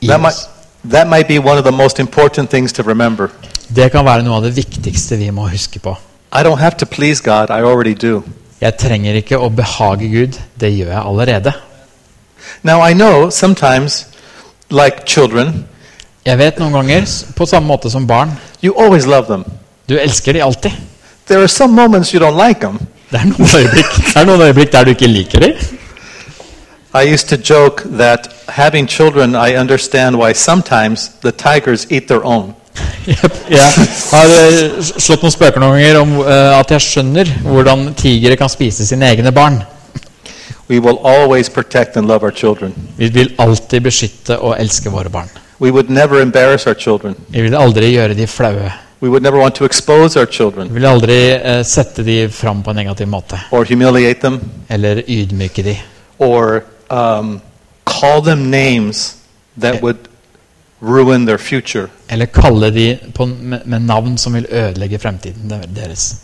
[0.02, 0.48] i That might, oss.
[0.83, 3.27] That might be one of the most important things to remember.
[3.75, 5.95] Det kan være noe av det viktigste vi må huske på.
[6.33, 8.23] I don't have to please God, I already do.
[8.61, 10.39] Jeg trenger ikke å behage Gud.
[10.59, 11.53] Det gjør jeg allerede.
[12.63, 14.07] Now, I know sometimes,
[14.69, 15.65] like children,
[16.25, 19.43] Jeg vet noen ganger, på samme måte som barn, you always love them.
[19.89, 20.71] du elsker de alltid.
[21.27, 22.79] There are some moments you don't like them.
[23.11, 25.53] Det er øyeblikk, det er noen øyeblikk der du ikke liker dem.
[26.93, 32.23] I used to joke that having children, I understand why sometimes the tigers eat their
[32.25, 32.56] own.
[33.49, 33.60] Jeg
[34.12, 38.49] har eh, slått noen spøker noen ganger om eh, at jeg skjønner hvordan tigre kan
[38.49, 39.60] spise sine egne barn.
[40.69, 42.73] We will always protect and love our children.
[42.97, 45.30] Vi vil alltid beskytte og elske våre barn.
[45.60, 47.15] We would never embarrass our children.
[47.30, 48.71] Vi vil aldri gjøre de flaue.
[49.02, 52.63] We would never want to expose our Vi children vil aldri eh, sette de fram
[52.63, 53.39] på en negativ måte.
[53.52, 55.78] or humiliate them Eller ydmyke de.
[56.19, 57.41] or um,
[57.86, 59.17] call them names
[59.58, 60.10] that would
[60.82, 61.89] ruin their future.
[62.08, 66.15] Eller kalle de på, med, med navn som vil ødelegge fremtiden deres.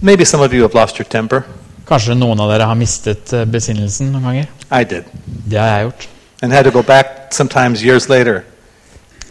[0.00, 1.42] Maybe some of you have lost your temper.
[1.88, 4.50] Kanskje noen av dere har mistet eh, besinnelsen noen ganger.
[4.70, 5.08] I did.
[5.24, 6.08] Det har jeg gjort.
[6.42, 8.44] And had to go back sometimes years later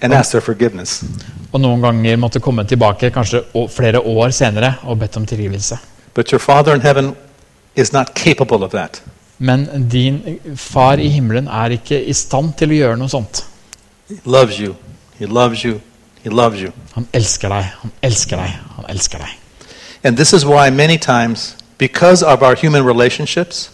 [0.01, 1.03] and ask their forgiveness.
[1.51, 5.77] Og noen ganger måtte komme tilbake kanskje flere år senere og bedt om tilgivelse.
[6.15, 7.15] But your Father in heaven
[7.75, 9.01] is not capable of that.
[9.41, 13.43] Men din far i himmelen er ikke i stand til å gjøre noe sånt.
[16.93, 19.37] Han elsker deg, han elsker deg, han elsker deg.
[20.03, 23.69] And this is why many times, because of our human relationships,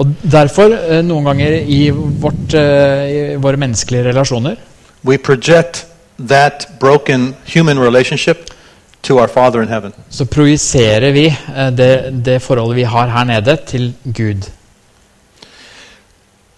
[0.00, 4.56] Og derfor, eh, noen ganger i, vårt, eh, i våre menneskelige relasjoner,
[5.04, 5.86] we project
[6.18, 8.50] that broken human relationship
[9.02, 9.92] to our Father in heaven.
[10.10, 14.48] så projiserer vi eh, det, det forholdet vi har her nede, til Gud.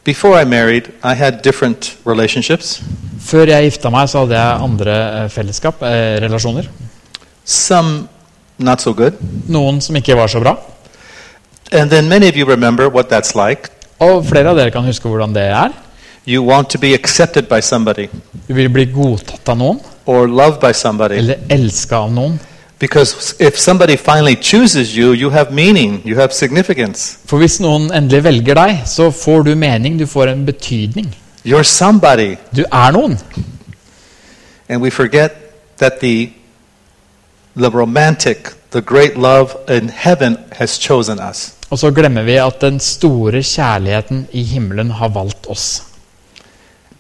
[0.05, 2.81] Before I married, I had different relationships.
[3.25, 6.69] Før jeg gifta meg, så hadde jeg andre eh, fellesskap, eh, relasjoner.
[7.45, 8.09] Some
[8.59, 9.17] not so good.
[9.49, 10.57] Noen som ikke var så bra.
[11.73, 13.71] And then many of you remember what that's like.
[13.99, 15.73] Og flere av dere kan huske hvordan det er.
[16.29, 18.07] You want to be accepted by somebody
[18.49, 21.15] Du vil bli godtatt av noen, or loved by somebody.
[21.21, 22.39] eller elska av noen.
[22.79, 27.19] Because if somebody finally chooses you, you have meaning, you have significance.
[27.27, 31.15] For hvis noen endelig velger deg, så får du mening, du får en betydning.
[31.45, 32.37] You're somebody.
[32.57, 33.19] Du er noen.
[34.69, 35.31] And we forget
[35.79, 36.33] that the,
[37.57, 41.53] the romantic, the great love in heaven has chosen us.
[41.71, 45.83] Og så glemmer vi at den store kjærligheten i himmelen har valgt oss.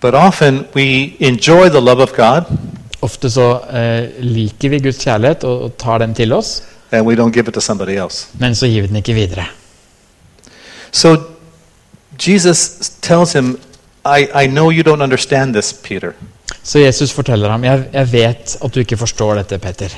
[0.01, 2.45] But often we enjoy the love of God
[3.05, 6.63] Ofte så eh, liker vi Guds kjærlighet og, og tar den til oss,
[8.39, 9.45] men så gir vi den ikke videre.
[10.93, 11.17] So
[12.23, 13.57] Jesus tells him,
[14.07, 16.13] I, I know you don't understand this, Peter,
[16.63, 19.89] Så Jesus forteller ham jeg, jeg vet at du ikke forstår dette, Peter.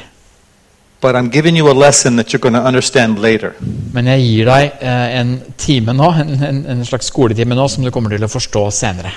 [1.00, 3.52] but I'm giving you a lesson that you're going to understand later.
[3.92, 7.84] Men jeg gir deg eh, en time nå, en, en, en slags skoletime nå som
[7.84, 9.12] du kommer til å forstå senere.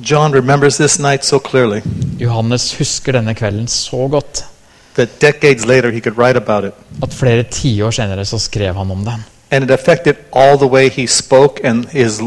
[0.00, 1.82] John remembers this night so clearly
[2.18, 4.44] Johannes husker denne kvelden så godt
[4.94, 6.72] that decades later he could write about it.
[7.02, 9.24] at flere tiår senere så skrev han om den.
[9.50, 12.20] And it affected all the way he spoke, and his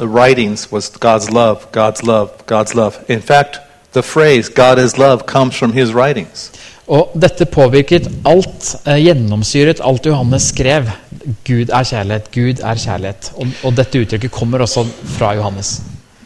[0.00, 2.92] writings was God's love, God's love, God's love.
[3.08, 3.60] In fact,
[3.92, 6.50] the phrase God is love comes from his writings.
[6.86, 10.90] Og dette påvirket alt, eh, gjennomsyret alt Johannes skrev.
[11.46, 13.32] Gud er kjærlighet, Gud er kjærlighet.
[13.36, 14.84] Og, og dette uttrykket kommer også
[15.18, 15.80] fra Johannes.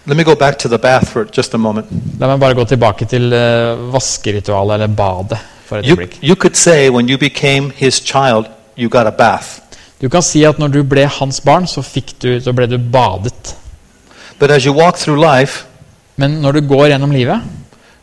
[0.07, 1.87] Let me go back to the bath for just a moment.
[2.21, 6.19] La meg bare gå tilbake til uh, vaskeritualet, eller badet, for et You, øyeblikk.
[6.23, 8.47] you could say when you became his child,
[8.79, 9.47] you got a bath.
[10.03, 11.83] Du kan si at når du ble hans barn, så,
[12.23, 13.57] du, så ble du badet.
[14.39, 15.65] But as you walk through life,
[16.17, 17.41] Men når du går gjennom livet,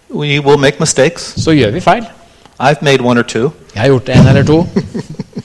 [0.09, 1.33] we will make mistakes.
[1.37, 2.03] så gjør vi feil.
[2.59, 3.51] I've made one or two.
[3.75, 4.67] Jeg har gjort en eller to.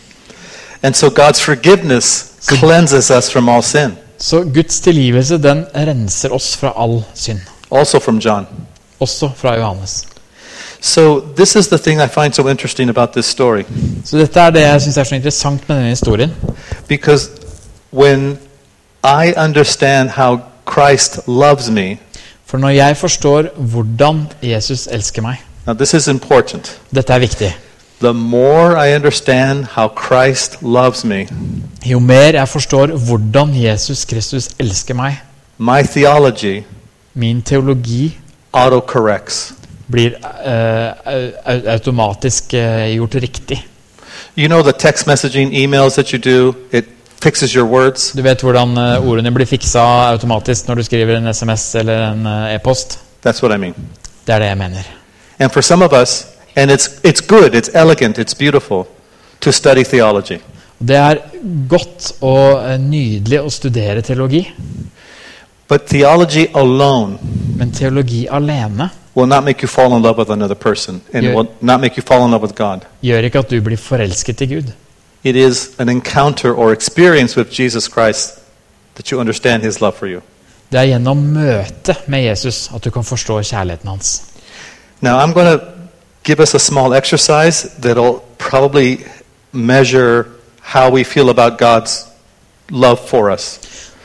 [0.83, 6.57] And so God's forgiveness cleanses us from all sin, Så Guds tilgivelse den renser oss
[6.57, 7.38] fra all synd.
[7.70, 8.46] also from John.
[9.00, 10.04] Også fra Johannes.
[10.81, 13.62] So this is the thing I find so interesting about this story.
[14.04, 16.33] Så dette er det jeg synes er så interessant med denne historien.
[16.88, 17.28] Because
[17.92, 18.38] when
[19.04, 20.38] I understand how
[20.72, 21.98] Christ loves me,
[22.46, 26.81] For når jeg forstår hvordan Jesus elsker meg now this is important.
[26.94, 27.57] Dette er viktig.
[28.00, 31.26] The more I understand how Christ loves me,
[31.87, 35.16] Jo mer jeg forstår hvordan Jesus Kristus elsker meg,
[35.58, 36.62] my theology
[37.14, 38.18] min teologi
[38.52, 39.52] autocorrects.
[39.90, 43.66] blir uh, automatisk uh, gjort riktig.
[44.37, 46.84] You know the text messaging emails that you do, it
[47.22, 48.12] fixes your words.
[48.12, 49.80] Du vet hvordan uh, ordene blir fiksa
[50.12, 52.98] automatisk når du skriver en SMS eller en e-post?
[53.26, 53.74] That's what I mean.
[54.26, 54.82] Det er det jeg mener.
[55.38, 56.26] And for some of us,
[56.59, 58.87] and it's, it's good, it's elegant, it's beautiful
[59.40, 60.38] to study theology.
[60.79, 61.16] Det er
[61.68, 64.44] godt og eh, nydelig å studere teologi,
[65.68, 67.18] But theology alone
[67.59, 71.35] men teologi alene will not make you fall in love with another person and gjør,
[71.35, 72.87] will not make you fall in love with God.
[73.03, 74.73] gjør ikke at du blir forelsket i Gud.
[75.25, 78.38] It is an encounter or experience with Jesus Christ
[78.94, 80.21] that you understand his love for you.
[80.73, 84.23] Det er gjennom møtet med Jesus at du kan forstå kjærligheten hans.
[85.01, 85.78] Now, I'm going to
[86.29, 89.05] give us a small exercise that'll probably
[89.53, 90.27] measure
[90.61, 92.07] how we feel about God's
[92.71, 93.59] love for us.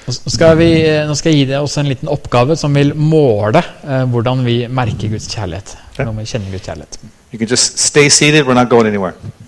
[0.07, 2.91] Nå skal, vi, eh, nå skal jeg gi deg også en liten oppgave som vil
[2.95, 5.75] måle eh, hvordan vi merker Guds kjærlighet.
[5.95, 6.97] Hvordan vi kjenner Guds kjærlighet.
[7.31, 8.87] You can just stay seated, we're not going.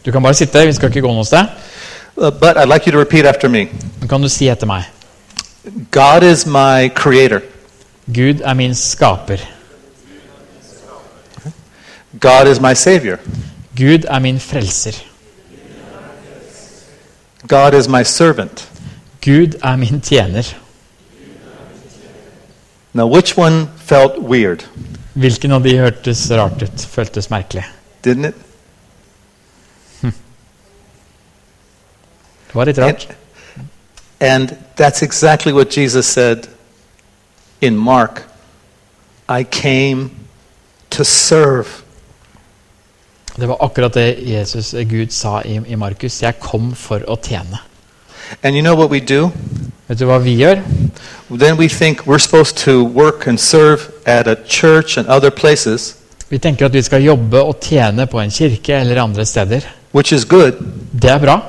[0.06, 1.48] Du kan bare sitte, vi skal ikke gå noe sted.
[2.18, 2.32] Uh,
[2.68, 3.68] like you to repeat after me
[4.00, 4.86] Men kan du si etter meg
[5.92, 6.88] God is my
[8.08, 9.42] Gud er min skaper.
[12.20, 13.20] God is my Savior.
[13.76, 15.04] Gud er min frelser.
[17.48, 18.72] God is my servant.
[19.22, 20.56] Gud er min tjener.
[22.94, 24.64] Now, which one felt weird?
[25.14, 26.88] Hvilken av de hørtes rart ut?
[26.88, 27.64] Føltes merkelig?
[28.04, 28.36] Didn't it?
[32.48, 33.08] Det var litt rart.
[34.22, 36.48] And that's exactly what Jesus said
[37.62, 38.24] in Mark.
[39.28, 40.12] I came
[40.92, 41.84] to serve.
[43.40, 46.22] Det var akkurat det Jesus, eh, Gud sa i, i Markus.
[46.24, 47.60] Jeg kom for å tjene.
[48.44, 49.32] And you know what we do?
[49.88, 50.62] Vet du hva vi gjør?
[51.30, 55.96] Then we think we're supposed to work and serve at a church and other places,
[56.30, 59.62] Vi tenker at vi skal jobbe og tjene på en kirke eller andre steder.
[59.94, 60.54] which is good,
[61.02, 61.40] Det er bra,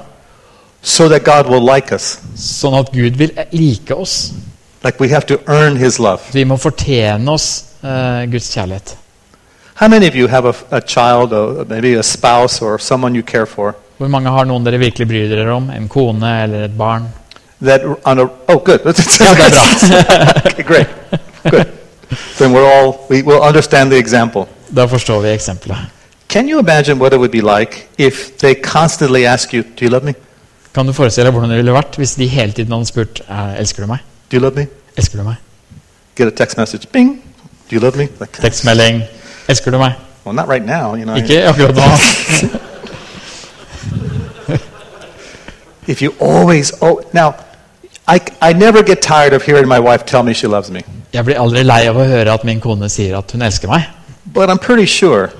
[0.82, 2.18] so that God will like us.
[2.36, 4.32] sånn at Gud vil like oss.
[4.84, 6.20] Like we have to earn His love.
[6.32, 8.96] Vi må fortjene oss uh, Guds kjærlighet.
[9.76, 13.22] How many of you have a, a child, or maybe a spouse, or someone you
[13.22, 13.74] care for?
[13.98, 15.66] Hvor mange har noen dere virkelig bryr dere om?
[15.70, 17.10] En kone eller et barn?
[17.60, 18.80] That on a oh, good.
[19.20, 19.66] Ja, det er bra.
[20.50, 20.88] okay, great,
[21.50, 21.66] good.
[22.38, 24.46] Then we're all we will understand the example.
[24.68, 25.78] Da forstår vi eksempelet.
[26.28, 29.90] Can you imagine what it would be like if they constantly ask you, "Do you
[29.90, 30.14] love me?
[30.74, 33.60] Kan du forestille deg hvordan det ville vært hvis de hele tiden hadde spurt eh,
[33.60, 33.98] Elsker du meg?
[34.30, 35.36] Do you love me?" Elsker du meg?
[36.16, 37.22] Get a text message, "Bing,
[37.70, 39.04] do you love me?" Like, Tekstmelding.
[39.48, 39.92] Elsker du meg?
[40.24, 41.14] well, not right now, you know.
[41.16, 41.82] Ikke akkurat nå.
[45.86, 47.34] If you always oh now,
[48.08, 50.80] I I never get tired of hearing my wife tell me she loves me,
[51.12, 53.86] Jeg blir aldri lei av å høre at min kone sier at hun elsker meg.
[54.34, 55.30] but I'm pretty sure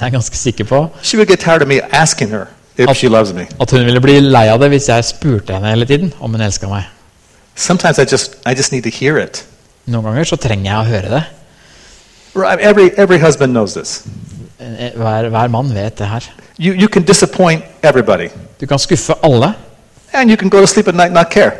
[0.00, 2.46] Jeg er ganske sikker på she would get tired of me asking her
[2.78, 3.46] if she loves me.
[3.60, 6.40] at hun ville bli lei av det hvis jeg spurte henne hele tiden om hun
[6.40, 6.84] elska meg.
[7.54, 9.44] Sometimes I just I just need to hear it.
[9.86, 11.22] Noen ganger så trenger jeg å høre det.
[12.36, 14.04] Every every husband knows this.
[14.60, 16.20] Eh, Hver, hver mann vet det her.
[16.58, 18.28] You you can disappoint everybody,
[18.60, 19.52] Du kan skuffe alle.
[20.12, 21.52] and you can go to sleep at night and not care,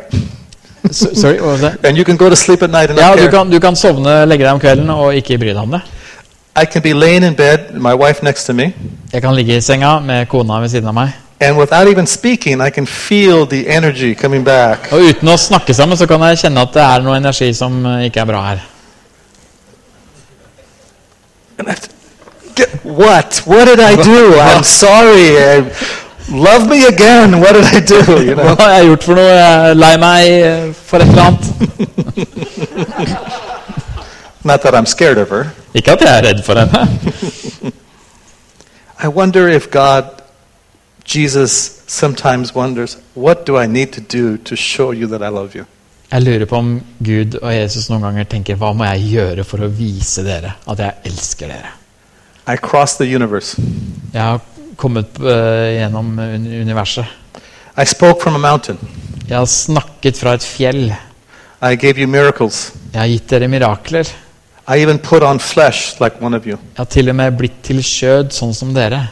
[0.91, 1.85] So, sorry, what was that?
[1.85, 3.31] and you can go to sleep at night and Ja, not du care.
[3.31, 5.81] kan, du kan sovne, legge deg om kvelden og ikke bry deg om det.
[6.61, 8.73] I can be laying in bed, my wife next to me,
[9.13, 11.09] Jeg kan ligge i senga med kona ved siden av meg.
[11.39, 14.87] and without even speaking, I can feel the energy coming back.
[14.91, 17.85] Og uten å snakke sammen så kan jeg kjenne at det er noe energi som
[17.85, 18.59] eh, ikke er bra her.
[22.83, 23.41] What?
[23.45, 24.35] What did I do?
[24.39, 25.37] I'm sorry.
[26.31, 27.39] Uh, love me again.
[27.41, 27.95] What did I do?
[28.23, 28.55] You Hva know.
[28.55, 29.73] har jeg gjort for noe?
[29.73, 31.43] Lei meg for et eller annet.
[34.43, 35.51] Not that I'm scared of her.
[35.73, 37.73] Ikke at jeg er redd for henne.
[39.03, 40.03] I wonder if God,
[41.03, 45.55] Jesus, sometimes wonders, what do I need to do to show you that I love
[45.55, 45.65] you?
[46.11, 49.63] Jeg lurer på om Gud og Jesus noen ganger tenker hva må jeg gjøre for
[49.63, 51.69] å vise dere at jeg elsker dere?
[52.51, 53.55] I crossed the universe.
[54.11, 54.41] Jeg har
[54.75, 57.07] kommet uh, gjennom universet.
[57.79, 58.81] I spoke from a mountain.
[59.23, 60.91] Jeg har snakket fra et fjell.
[61.61, 62.73] I gave you miracles.
[62.91, 64.11] Jeg har gitt dere mirakler.
[64.67, 66.57] I even put on flesh like one of you.
[66.57, 69.05] Jeg har til og med blitt til skjød sånn som dere.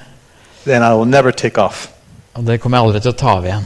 [0.66, 1.88] Then I will never take off.
[2.36, 3.66] Og det kommer jeg aldri til å ta av igjen.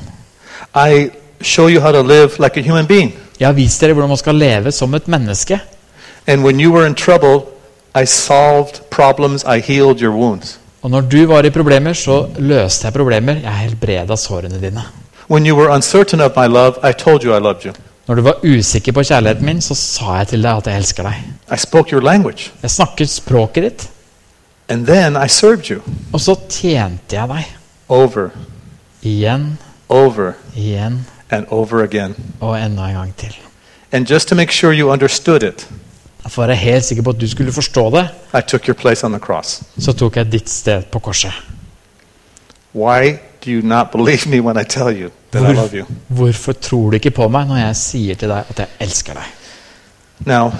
[0.78, 1.10] I
[1.42, 3.14] show you how to live like a human being.
[3.44, 5.58] Jeg har vist dere hvordan man skal leve som et menneske.
[6.96, 7.42] Trouble,
[7.94, 8.06] I
[8.90, 9.44] problems.
[10.82, 13.42] Og når du var i problemer, så løste jeg problemer.
[13.44, 14.84] Jeg helbreda sårene dine.
[15.30, 17.74] Love, I I.
[18.08, 21.04] Når du var usikker på kjærligheten min, så sa jeg til deg at jeg elsker
[21.04, 21.14] deg.
[22.62, 23.90] Jeg snakket språket ditt,
[24.70, 25.82] And then I served you
[26.14, 27.56] og så tjente jeg deg.
[27.90, 28.30] over,
[29.04, 29.58] Igjen,
[29.90, 31.06] over, igjen
[31.38, 32.16] and over again.
[32.42, 33.36] og enda en gang til.
[33.92, 35.68] And just to make sure you understood it,
[36.30, 39.04] For å være helt sikker på at du skulle forstå det, I took your place
[39.06, 39.62] on the cross.
[39.80, 41.32] så tok jeg ditt sted på korset.
[42.74, 45.86] Why do you not believe me when I tell you that I love you?
[46.08, 49.24] Hvorfor tror du ikke på meg når jeg sier til deg at jeg elsker deg?
[50.26, 50.52] Now,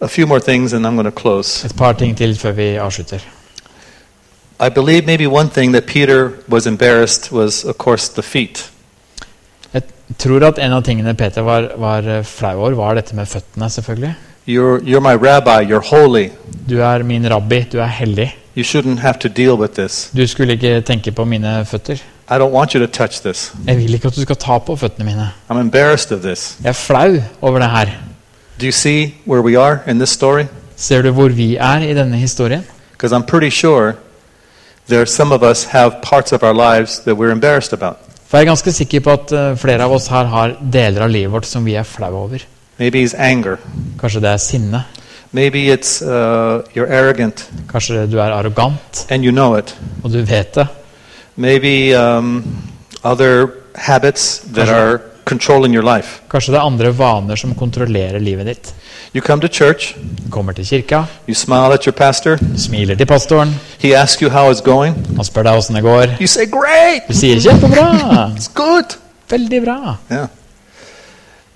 [0.00, 1.64] a few more things and I'm going to close.
[1.66, 3.18] Et par ting til før vi avslutter.
[4.60, 8.70] I believe maybe one thing that Peter was embarrassed was, of course, the feet.
[9.76, 13.26] Jeg tror at en av tingene Peter var, var eh, flau over, var dette med
[13.28, 13.70] føttene.
[13.70, 14.14] selvfølgelig.
[14.48, 16.28] You're, you're my rabbi, you're holy.
[16.68, 18.30] Du er min rabbi, du er hellig.
[18.56, 20.10] You shouldn't have to deal with this.
[20.16, 21.94] Du skulle ikke tenke på mine føtter.
[22.28, 23.52] I don't want you to touch this.
[23.66, 25.28] Jeg vil ikke at du skal ta på føttene mine.
[25.50, 26.56] I'm embarrassed of this.
[26.62, 27.86] Jeg er flau over det her.
[28.60, 30.44] Do you see where we are in this story?
[30.76, 32.64] Ser du hvor vi er i denne historien?
[32.92, 33.92] Because I'm pretty sure
[34.88, 37.96] there some of us have parts of our lives that we're embarrassed about.
[38.26, 41.12] For jeg er ganske sikker på at eh, flere av oss her har deler av
[41.14, 42.42] livet vårt som vi er flau over.
[42.80, 43.60] Maybe it's anger.
[44.00, 44.84] Kanskje det er sinne.
[45.36, 46.62] It's uh,
[47.68, 50.66] Kanskje du er arrogant, you know og du vet det.
[51.36, 52.42] Maybe um,
[53.04, 53.48] other
[54.54, 56.22] that Kanskje- are controlling your life.
[56.30, 58.72] Kanskje det er andre vaner som kontrollerer livet ditt.
[59.16, 59.94] You come to church,
[60.26, 64.20] Du kommer til kirka, you smile at your pastor, du smiler til pastoren, he asks
[64.20, 65.06] you how it's going.
[65.16, 66.06] han spør deg åssen det går.
[66.20, 67.00] You say, Great!
[67.08, 68.96] Du sier 'kjempebra', It's good.
[69.30, 69.94] 'veldig bra'.
[70.10, 70.26] Yeah.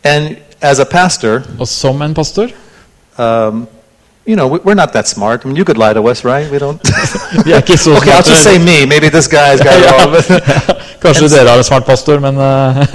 [0.05, 2.47] And as a pastor, Og som en pastor
[3.19, 3.69] um,
[4.27, 5.41] you know, we- we're not that smart.
[5.45, 6.51] I mean, you could lie to us, right?
[6.53, 6.81] We don't.
[7.97, 8.87] Okay, I'll just say me.
[8.87, 10.17] Maybe this guy's got it all.
[11.03, 12.87] Kanskje dere har en smart pastor, men eh,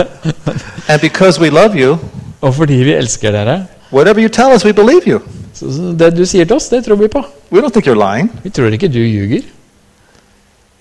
[0.89, 1.97] and because we love you,
[2.41, 5.19] Og fordi vi elsker dere, whatever you tell us, we believe you.
[5.53, 7.23] så så det du sier til oss, det tror vi på.
[7.51, 8.29] We don't think you're lying.
[8.43, 9.41] Vi tror ikke du ljuger.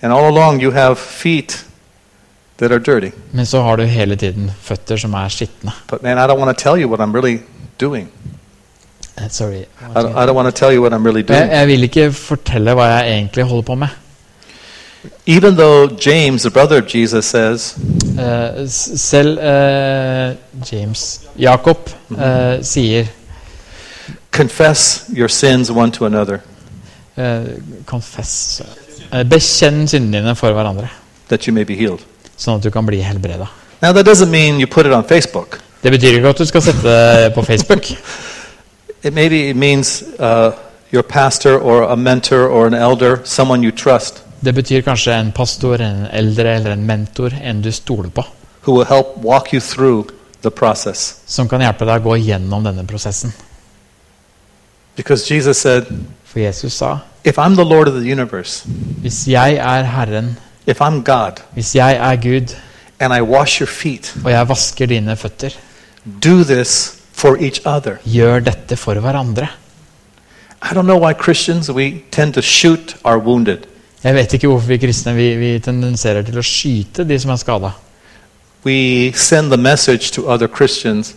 [0.01, 1.65] And all along, you have feet
[2.57, 3.11] that are dirty.
[3.31, 5.71] Men så har du hele tiden føtter som er skitne.
[5.87, 7.39] But man, I don't want to tell you what I'm really
[7.81, 8.07] doing.
[9.17, 9.65] Eh, Sorry.
[9.81, 12.11] I don't, I don't want to tell you what I'm really Jeg, jeg vil ikke
[12.11, 13.87] fortelle hva jeg egentlig holder på med.
[15.27, 17.77] Even though James, the brother of Jesus, says,
[18.17, 20.35] Eh, selv uh,
[20.71, 23.07] James Jakob eh, sier
[24.31, 26.41] confess your sins one to another,
[27.85, 28.61] Confess
[29.25, 30.89] Bekjenn syndene dine for hverandre,
[31.29, 32.03] that you may be healed.
[32.37, 33.47] sånn at du kan bli helbreda.
[33.81, 35.59] Now, that doesn't mean you put it on Facebook.
[35.83, 37.91] Det betyr ikke at du skal sette det på Facebook.
[39.03, 40.51] It maybe it means uh,
[40.91, 45.31] your pastor or a mentor or an elder, someone you trust, Det betyr kanskje en
[45.31, 48.23] pastor, en eldre eller en mentor, en du stoler på,
[48.65, 50.07] who will help walk you through
[50.41, 51.15] the process.
[51.25, 53.33] som kan hjelpe deg å gå gjennom denne prosessen.
[54.95, 55.85] Because Jesus said,
[56.23, 58.65] For Jesus sa if I'm the Lord of the universe,
[59.01, 62.55] hvis jeg er Herren, if I'm God, hvis jeg er Gud,
[62.99, 65.49] and I wash your feet, og jeg vasker dine føtter,
[66.23, 67.97] do this for each other.
[68.05, 69.47] gjør dette for hverandre.
[70.61, 73.65] I don't know why Christians, we tend to shoot our wounded.
[74.05, 77.39] Jeg vet ikke hvorfor vi kristne vi, vi tendenserer til å skyte de som er
[77.41, 77.71] skada.
[78.65, 81.15] We send the message to other Christians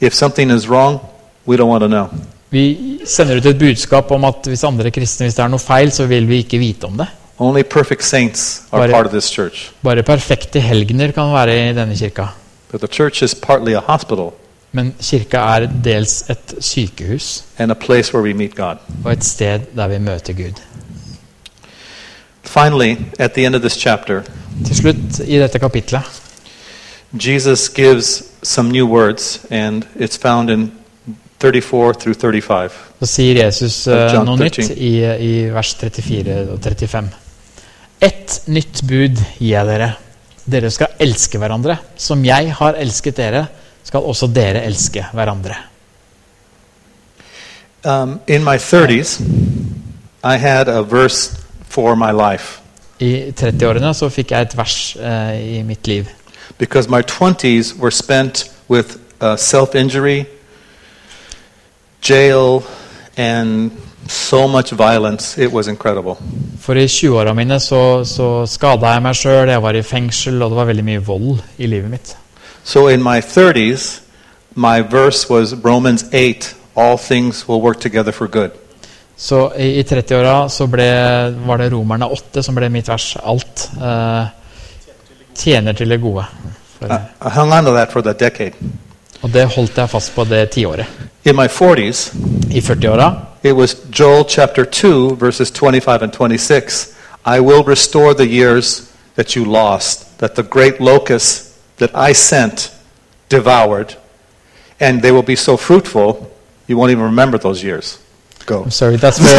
[0.00, 0.98] if something is wrong,
[1.46, 2.08] we don't want to know.
[2.52, 5.90] Vi sender ut et budskap om at hvis andre kristne, hvis det er noe feil,
[5.92, 7.08] så vil vi ikke vite om det.
[7.38, 8.92] Only perfect saints are Right.
[8.94, 9.70] part of this church.
[9.84, 12.28] Bare perfekte helgener kan være i denne kirka.
[12.72, 14.32] But the church is partly a hospital
[14.72, 18.76] Men kirka er dels et sykehus and a place where we meet God.
[19.04, 20.60] og et sted der vi møter Gud.
[22.46, 24.22] Finally, at the end of this chapter,
[24.64, 26.22] Til slutt i dette kapitlet
[27.12, 30.72] Jesus gives some new words, and it's found in
[31.40, 32.70] 34 through 35.
[33.00, 34.64] så sier Jesus uh, John noe 13.
[34.64, 37.08] nytt i, i vers 34 og 35.
[38.00, 39.90] Ett nytt bud gir jeg dere.
[40.46, 41.76] Dere skal elske hverandre.
[41.96, 43.46] Som jeg har elsket dere,
[43.84, 45.58] skal også dere elske hverandre.
[47.84, 49.20] Um, in my 30s,
[50.24, 52.60] I had a verse for my life
[53.00, 56.06] I 30-årene så fikk jeg et vers uh, i mitt liv.
[56.58, 60.26] because my 20s were spent with uh, self injury,
[62.00, 62.64] jail,
[63.16, 63.70] and
[64.08, 65.38] so much violence.
[65.38, 66.16] It was incredible.
[66.58, 70.50] For i 20-åra mine så, så skada jeg meg sjøl, jeg var i fengsel, og
[70.50, 72.16] det var veldig mye vold i livet mitt.
[72.64, 74.00] So in my 30s,
[74.54, 78.52] my verse was Romans 8 all things will work together for good.
[79.16, 80.88] Så i, i 30-åra så ble,
[81.46, 83.14] var det Romerne 8 som ble mitt vers.
[83.24, 84.26] Alt eh,
[85.36, 86.26] tjener til det gode.
[86.80, 88.52] That decade.
[89.22, 90.86] og det holdt jeg fast på det tiåret.
[91.24, 92.12] In my 40s,
[92.50, 96.94] I 40-åra it was Joel chapter 2, verses 25 and 26.
[97.24, 102.70] I will restore the years that you lost, that the great locusts that I sent
[103.28, 103.94] devoured,
[104.80, 106.30] and they will be so fruitful,
[106.66, 107.98] you won't even remember those years.
[108.46, 108.62] Go.
[108.62, 109.28] I'm sorry, that's where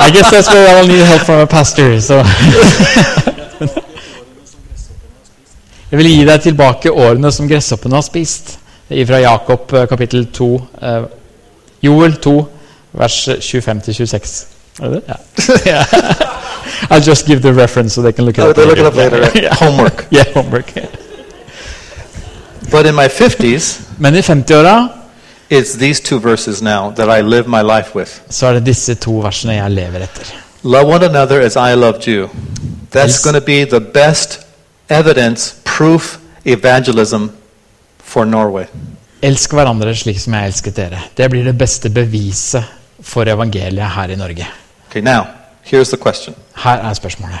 [0.00, 2.00] I guess that's where I'll need help from a pastor.
[2.00, 2.22] So.
[5.90, 8.58] Jeg vil gi deg tilbake årene som gresshoppene har spist.
[8.88, 10.48] Fra Jakob eh, kapittel 2,
[10.82, 11.02] eh,
[11.84, 12.34] Joel 2,
[13.00, 14.34] vers 25-26.
[14.82, 15.16] Er det det?
[15.66, 15.84] Ja.
[16.90, 18.94] I'll just give the reference so they can look it Oh, up look it up
[18.96, 19.20] later.
[19.20, 19.40] later.
[19.42, 19.54] Yeah.
[19.60, 20.06] Homework.
[20.12, 20.72] Yeah, homework.
[22.70, 24.88] But in my 50s, Men i 50-åra
[25.50, 28.20] it's these two verses now that I live my life with.
[28.30, 30.34] så er det disse to versene jeg lever etter.
[30.62, 32.28] Love one another as I loved you.
[32.90, 34.46] That's going to be the best
[34.88, 37.30] evidence, proof, evangelism
[37.98, 38.64] for Norway.
[39.22, 41.00] Elsk hverandre slik som jeg elsket dere.
[41.16, 42.64] Det blir det beste beviset
[43.00, 44.46] for evangeliet her i Norge.
[44.90, 45.26] Okay, now,
[45.64, 46.34] here's the question.
[46.54, 47.38] Her er spørsmålet.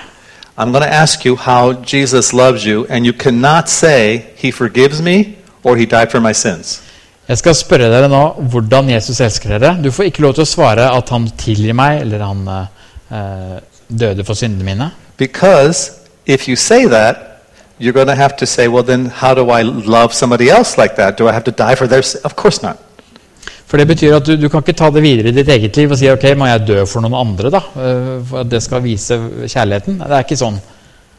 [0.58, 5.00] I'm going to ask you how Jesus loves you, and you cannot say, He forgives
[5.00, 6.82] me or He died for my sins.
[7.28, 8.22] Jeg skal spørre dere nå
[8.52, 9.74] hvordan Jesus elsker dere.
[9.84, 13.58] Du får ikke lov til å svare at han tilgir meg, eller han eh,
[13.88, 14.90] døde for syndene mine.
[15.20, 15.90] Because
[16.24, 17.24] if you say that,
[17.78, 20.96] you're going to have to say, well, then how do I love somebody else like
[20.96, 21.18] that?
[21.18, 22.20] Do I have to die for their sin?
[22.24, 22.78] Of course not.
[23.68, 25.92] For det betyr at du, du kan ikke ta det videre i ditt eget liv
[25.92, 27.60] og si ok, må jeg dø for noen andre, da?
[27.76, 30.00] eh, For at det skal vise kjærligheten.
[30.00, 30.56] Det er ikke sånn.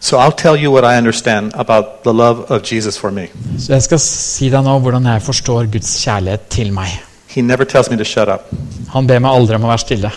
[0.01, 3.27] So I'll tell you what I understand about the love of Jesus for me.
[3.59, 7.01] Så jeg skal si deg nå hvordan jeg forstår Guds kjærlighet til meg.
[7.27, 8.47] He never tells me to shut up.
[8.93, 10.11] Han ber meg aldri om å være stille.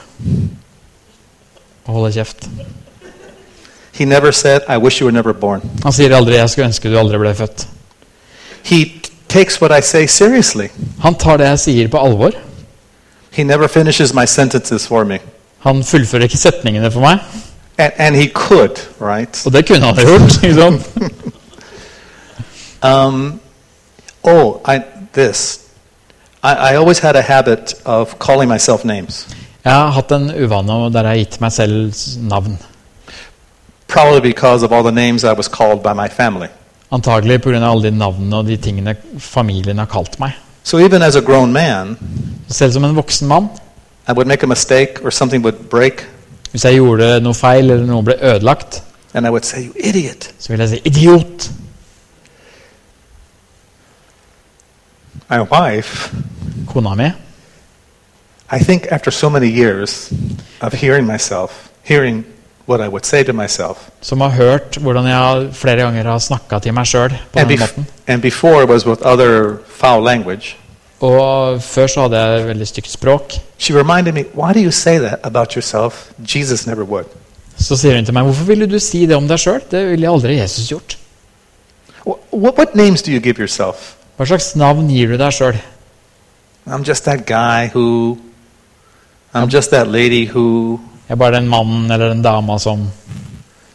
[1.84, 2.46] Og holde kjeft.
[3.92, 5.60] He never said, I wish you were never born.
[5.82, 7.66] Han sier aldri 'jeg skulle ønske du aldri ble født'.
[8.62, 10.68] He takes what I say seriously.
[11.00, 12.30] Han tar det jeg sier på alvor.
[13.32, 15.18] He never finishes my sentences for me.
[15.58, 17.18] Han fullfører ikke setningene for meg.
[17.78, 19.42] And, and he could, right?
[19.46, 20.42] Og det kunne han ha gjort.
[20.42, 20.82] ikke sant?
[22.84, 23.40] Um,
[24.24, 24.80] oh, I,
[25.12, 25.70] this.
[26.42, 29.28] I, I always had a habit of calling myself names,
[29.64, 32.58] Jeg har hatt en uvane der jeg har gitt meg selv navn.
[33.86, 36.48] probably because of all the names I was called by my family.
[36.92, 37.70] Antagelig pga.
[37.70, 40.32] alle de navnene og de tingene familien har kalt meg.
[40.64, 41.96] So even as a grown man,
[42.48, 43.48] Selv som en voksen mann.
[44.08, 46.06] I would make a mistake or something would break,
[46.52, 48.82] Hvis jeg gjorde noe feil eller noe ble ødelagt,
[49.42, 49.68] say,
[50.38, 51.50] så ville jeg si 'idiot'.
[55.30, 56.14] Wife,
[56.66, 57.10] Kona mi.
[58.52, 60.12] I think after so many years
[60.60, 61.50] of hearing myself,
[61.82, 62.24] hearing
[62.68, 66.58] what I would say to myself, Som har hørt hvordan jeg flere ganger har snakka
[66.58, 67.86] til meg sjøl på and, den bef- måten.
[68.06, 70.56] and before it was with other foul language,
[71.02, 73.32] Og før så hadde jeg veldig stygt språk.
[73.58, 76.12] she reminded me, Why do you say that about yourself?
[76.34, 77.06] Jesus never would.
[77.56, 80.08] Så sier hun til meg 'Hvorfor ville du si det om deg sjøl?' Det ville
[80.08, 80.98] aldri Jesus gjort.
[82.06, 83.94] What, what names do you give yourself?
[84.16, 85.58] Hva slags navn gir du deg sjøl?
[86.66, 88.18] I'm just that guy who.
[89.34, 90.80] I'm just that lady who.
[91.08, 92.90] Jeg er bare den mannen eller den dama som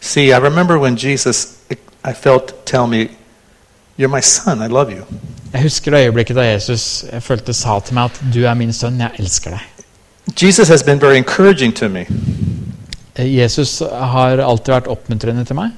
[0.01, 1.47] See, I remember when Jesus,
[2.05, 3.07] I felt, tell me,
[3.99, 5.03] You're my son, I love you.
[5.58, 8.74] Jeg husker det øyeblikket da Jesus jeg følte sa til meg at 'du er min
[8.74, 9.84] sønn, jeg elsker deg'.
[10.41, 12.05] Jesus has been very encouraging to me.
[13.16, 15.72] Eh, Jesus har alltid vært oppmuntrende til meg.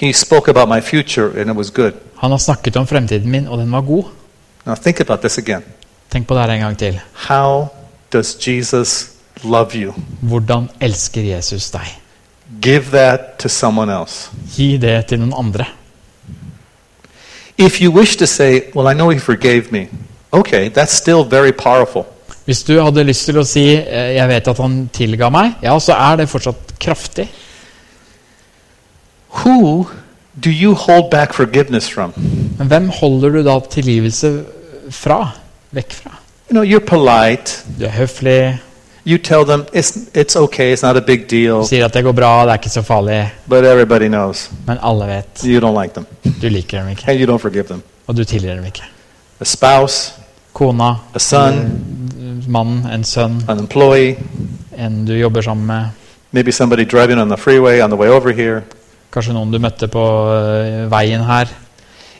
[0.00, 1.92] He spoke about my future, and it was good.
[2.16, 4.04] Han har snakket om fremtiden min, og den var god.
[4.66, 5.62] Now think about this again.
[6.10, 7.00] Tenk på det her en gang til.
[7.12, 7.66] How
[8.12, 9.10] does Jesus
[9.42, 9.92] love you?
[10.20, 12.00] Hvordan elsker Jesus deg?
[12.62, 14.30] Give that to someone else.
[14.56, 15.64] Gi det til noen andre.
[17.58, 19.88] If you wish to say, Well, I know He forgave me,
[20.32, 22.06] okay, that's still very powerful.
[22.44, 25.78] Hvis du hadde lyst til å si eh, 'jeg vet at han tilga meg', ja,
[25.78, 27.28] så er det fortsatt kraftig.
[29.28, 29.86] Who
[30.44, 32.12] do you hold back forgiveness from?
[32.58, 34.44] Men hvem holder du da tilgivelse
[34.90, 35.30] fra?
[35.72, 36.18] Vekk fra?
[36.50, 37.64] You know, you're polite.
[37.78, 38.58] Du er høflig,
[39.06, 42.12] You tell them it's, it's okay, it's not a big deal, sier at det går
[42.16, 43.30] bra, det er ikke så farlig.
[43.48, 45.42] but everybody knows Men alle vet.
[45.44, 46.06] you don't like them
[46.42, 47.04] Du liker dem ikke.
[47.08, 47.82] and you don't forgive them.
[48.06, 48.82] Og du tilgir dem ikke.
[49.40, 50.12] A spouse,
[50.52, 51.52] Kona, a son,
[52.48, 54.16] mannen, en sønn, an employee,
[54.78, 55.84] en du jobber sammen med.
[56.32, 58.62] maybe somebody driving on the freeway on the way over here.
[59.12, 61.44] Kanskje noen du møtte på uh, veien her.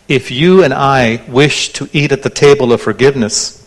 [0.08, 3.60] If you and I wish to eat at the table of forgiveness,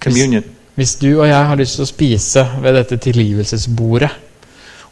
[0.00, 0.59] communion, Hvis
[1.00, 4.10] du og jeg har lyst til å spise ved dette tilgivelsesbordet,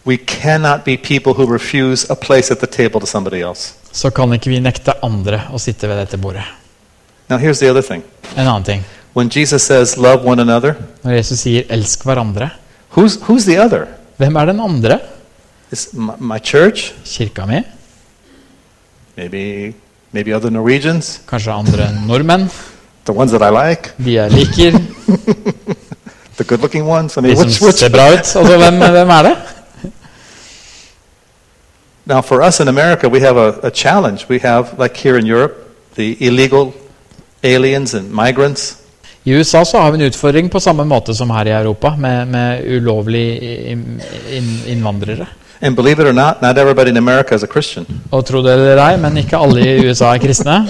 [0.07, 3.75] we cannot be people who refuse a place at the table to somebody else.
[3.93, 6.45] så kan ikke vi nekte andre å sitte ved dette bordet.
[7.31, 8.03] Now, here's the other thing.
[8.37, 8.85] En annen ting.
[9.15, 12.51] When Jesus says, love one another, Når Jesus sier 'elsk hverandre',
[12.97, 13.87] who's, who's the other?
[14.19, 14.99] hvem er den andre?
[15.73, 17.63] It's my, my church, Kirka mi?
[19.17, 19.75] maybe,
[20.13, 22.49] maybe other Norwegians, Kanskje andre nordmenn?
[23.05, 24.73] the ones that I like, De jeg liker?
[26.39, 27.17] the good looking ones.
[27.17, 27.79] I De mean, som which, which?
[27.79, 28.19] ser bra ut?
[28.19, 29.37] Altså, hvem, hvem er det?
[32.07, 34.27] Now, for us in America, we have a, a challenge.
[34.29, 35.55] We have, like here in Europe,
[35.95, 36.73] the illegal
[37.45, 38.77] aliens and migrants.
[39.27, 42.27] I USA så har vi en utfordring på samme måte som her i Europa, med,
[42.29, 43.41] med ulovlige
[43.73, 45.27] inn- inn- innvandrere.
[45.61, 47.87] And believe it or not, not everybody in America is a Christian.
[48.11, 50.69] Og tro det eller ei, men ikke alle i USA er kristne.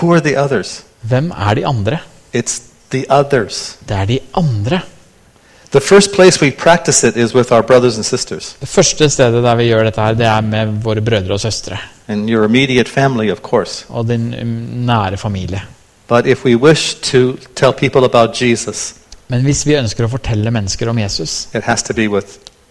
[0.00, 0.82] Who are the others?
[1.02, 1.98] Hvem er de andre?
[2.36, 2.60] It's
[2.92, 3.76] the others.
[3.88, 4.80] Det er de andre.
[5.72, 9.44] The first place we practice it is with our brothers and sisters Det første stedet
[9.44, 11.76] der vi gjør dette, her, det er med våre brødre og søstre.
[12.08, 13.84] and your immediate family, of course.
[13.88, 14.46] Og din um,
[14.86, 15.62] nære familie.
[16.08, 18.94] But if we wish to tell people about Jesus,
[19.28, 22.26] Men hvis vi ønsker å fortelle mennesker om Jesus, it has to be with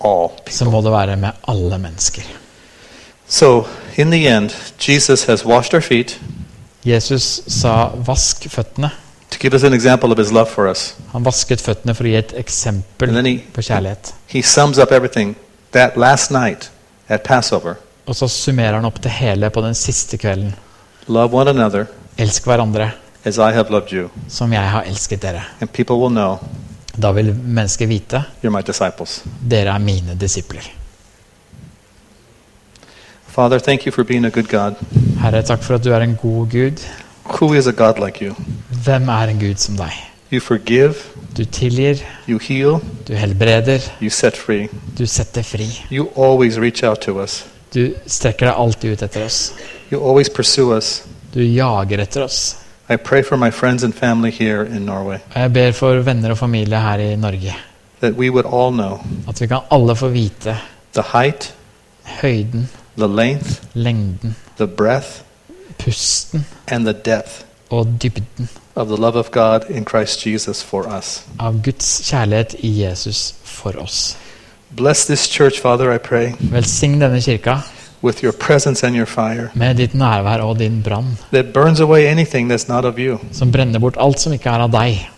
[0.05, 2.21] all så må det være med alle mennesker.
[3.27, 3.65] So,
[3.97, 4.49] in the end,
[4.89, 6.19] Jesus has washed our feet,
[6.85, 8.89] Jesus sa 'vask føttene'.
[9.31, 10.93] To give us an example of his love for us.
[11.13, 14.13] Han vasket føttene for å gi et eksempel he, på kjærlighet.
[14.27, 15.35] he sums up everything
[15.71, 16.69] that last night
[17.09, 17.75] at Passover.
[18.07, 20.53] Og så summerer han opp det hele på den siste kvelden.
[21.07, 22.91] Love one another Elsk hverandre
[23.25, 24.09] as I have loved you.
[24.27, 25.43] som jeg har elsket dere.
[25.61, 26.39] And people will know
[27.01, 29.21] Da vil mennesker vite you're my disciples.
[29.47, 30.61] dere er mine disipler.
[33.27, 34.75] Father, thank you for being a good God.
[35.21, 36.81] Herre, takk for at du er en god Gud.
[37.39, 38.35] Who is a God like you?
[38.83, 39.91] Hvem er en Gud som deg?
[40.31, 40.95] You forgive,
[41.37, 44.67] Du tilgir, you heal, du helbreder, you set free.
[44.97, 45.67] du setter fri.
[45.91, 47.45] You always reach out to us.
[47.73, 49.53] Du strekker deg alltid ut etter oss.
[49.91, 51.03] You always pursue us.
[51.33, 52.57] Du jager etter oss.
[52.89, 56.37] I pray for my friends and family here in Norway jeg ber for venner og
[56.37, 57.53] familie her i Norge
[58.01, 60.57] that we would all know at vi kan alle få vite
[60.93, 61.53] the height,
[62.21, 65.21] høyden, the length, lengden, the breadth,
[65.85, 70.97] pusten and the depth og dybden of the love of God in Christ Jesus for
[70.97, 71.23] us.
[71.39, 74.17] av Guds kjærlighet i Jesus for oss.
[74.77, 77.57] Bless this church, Father, I pray, Velsign denne kirka
[78.03, 82.05] with your presence and your fire med ditt nærvær og din brann, that burns away
[82.07, 83.17] anything that's not of you.
[83.31, 85.09] som brenner bort alt som ikke er av deg.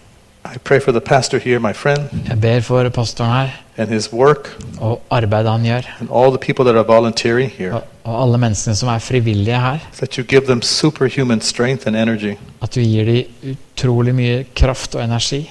[0.46, 4.14] I pray for the pastor here, my friend, Jeg ber for pastoren her and his
[4.14, 8.24] work, og arbeidet han gjør, and all the people that are volunteering here, og, og
[8.24, 9.78] alle menneskene som er frivillige her.
[10.00, 12.36] that you give them superhuman strength and energy.
[12.62, 15.50] At du gir dem utrolig mye kraft og energi.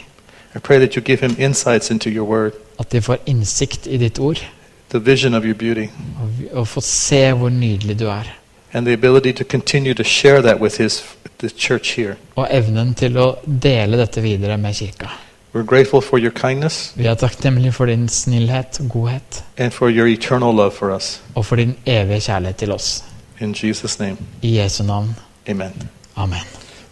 [0.57, 3.97] I pray that you give him insights into your word, At de får innsikt i
[3.97, 4.45] ditt ord,
[4.91, 5.87] the vision of your beauty,
[6.23, 8.29] og, og får se hvor nydelig du er.
[8.73, 11.03] And the ability to continue to share that with his
[11.39, 12.17] the church here.
[12.37, 15.09] Og evnen til å dele dette videre med kirka.
[15.55, 20.07] We're grateful for your kindness Vi er takknemlige for din snillhet godhet, and for your
[20.07, 21.21] eternal love for us.
[21.35, 23.05] og for din evige kjærlighet til oss.
[23.41, 25.17] In Jesus' name, I Jesu navn.
[25.49, 25.73] amen.
[26.17, 26.41] Amen.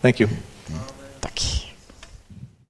[0.03, 0.29] Thank you.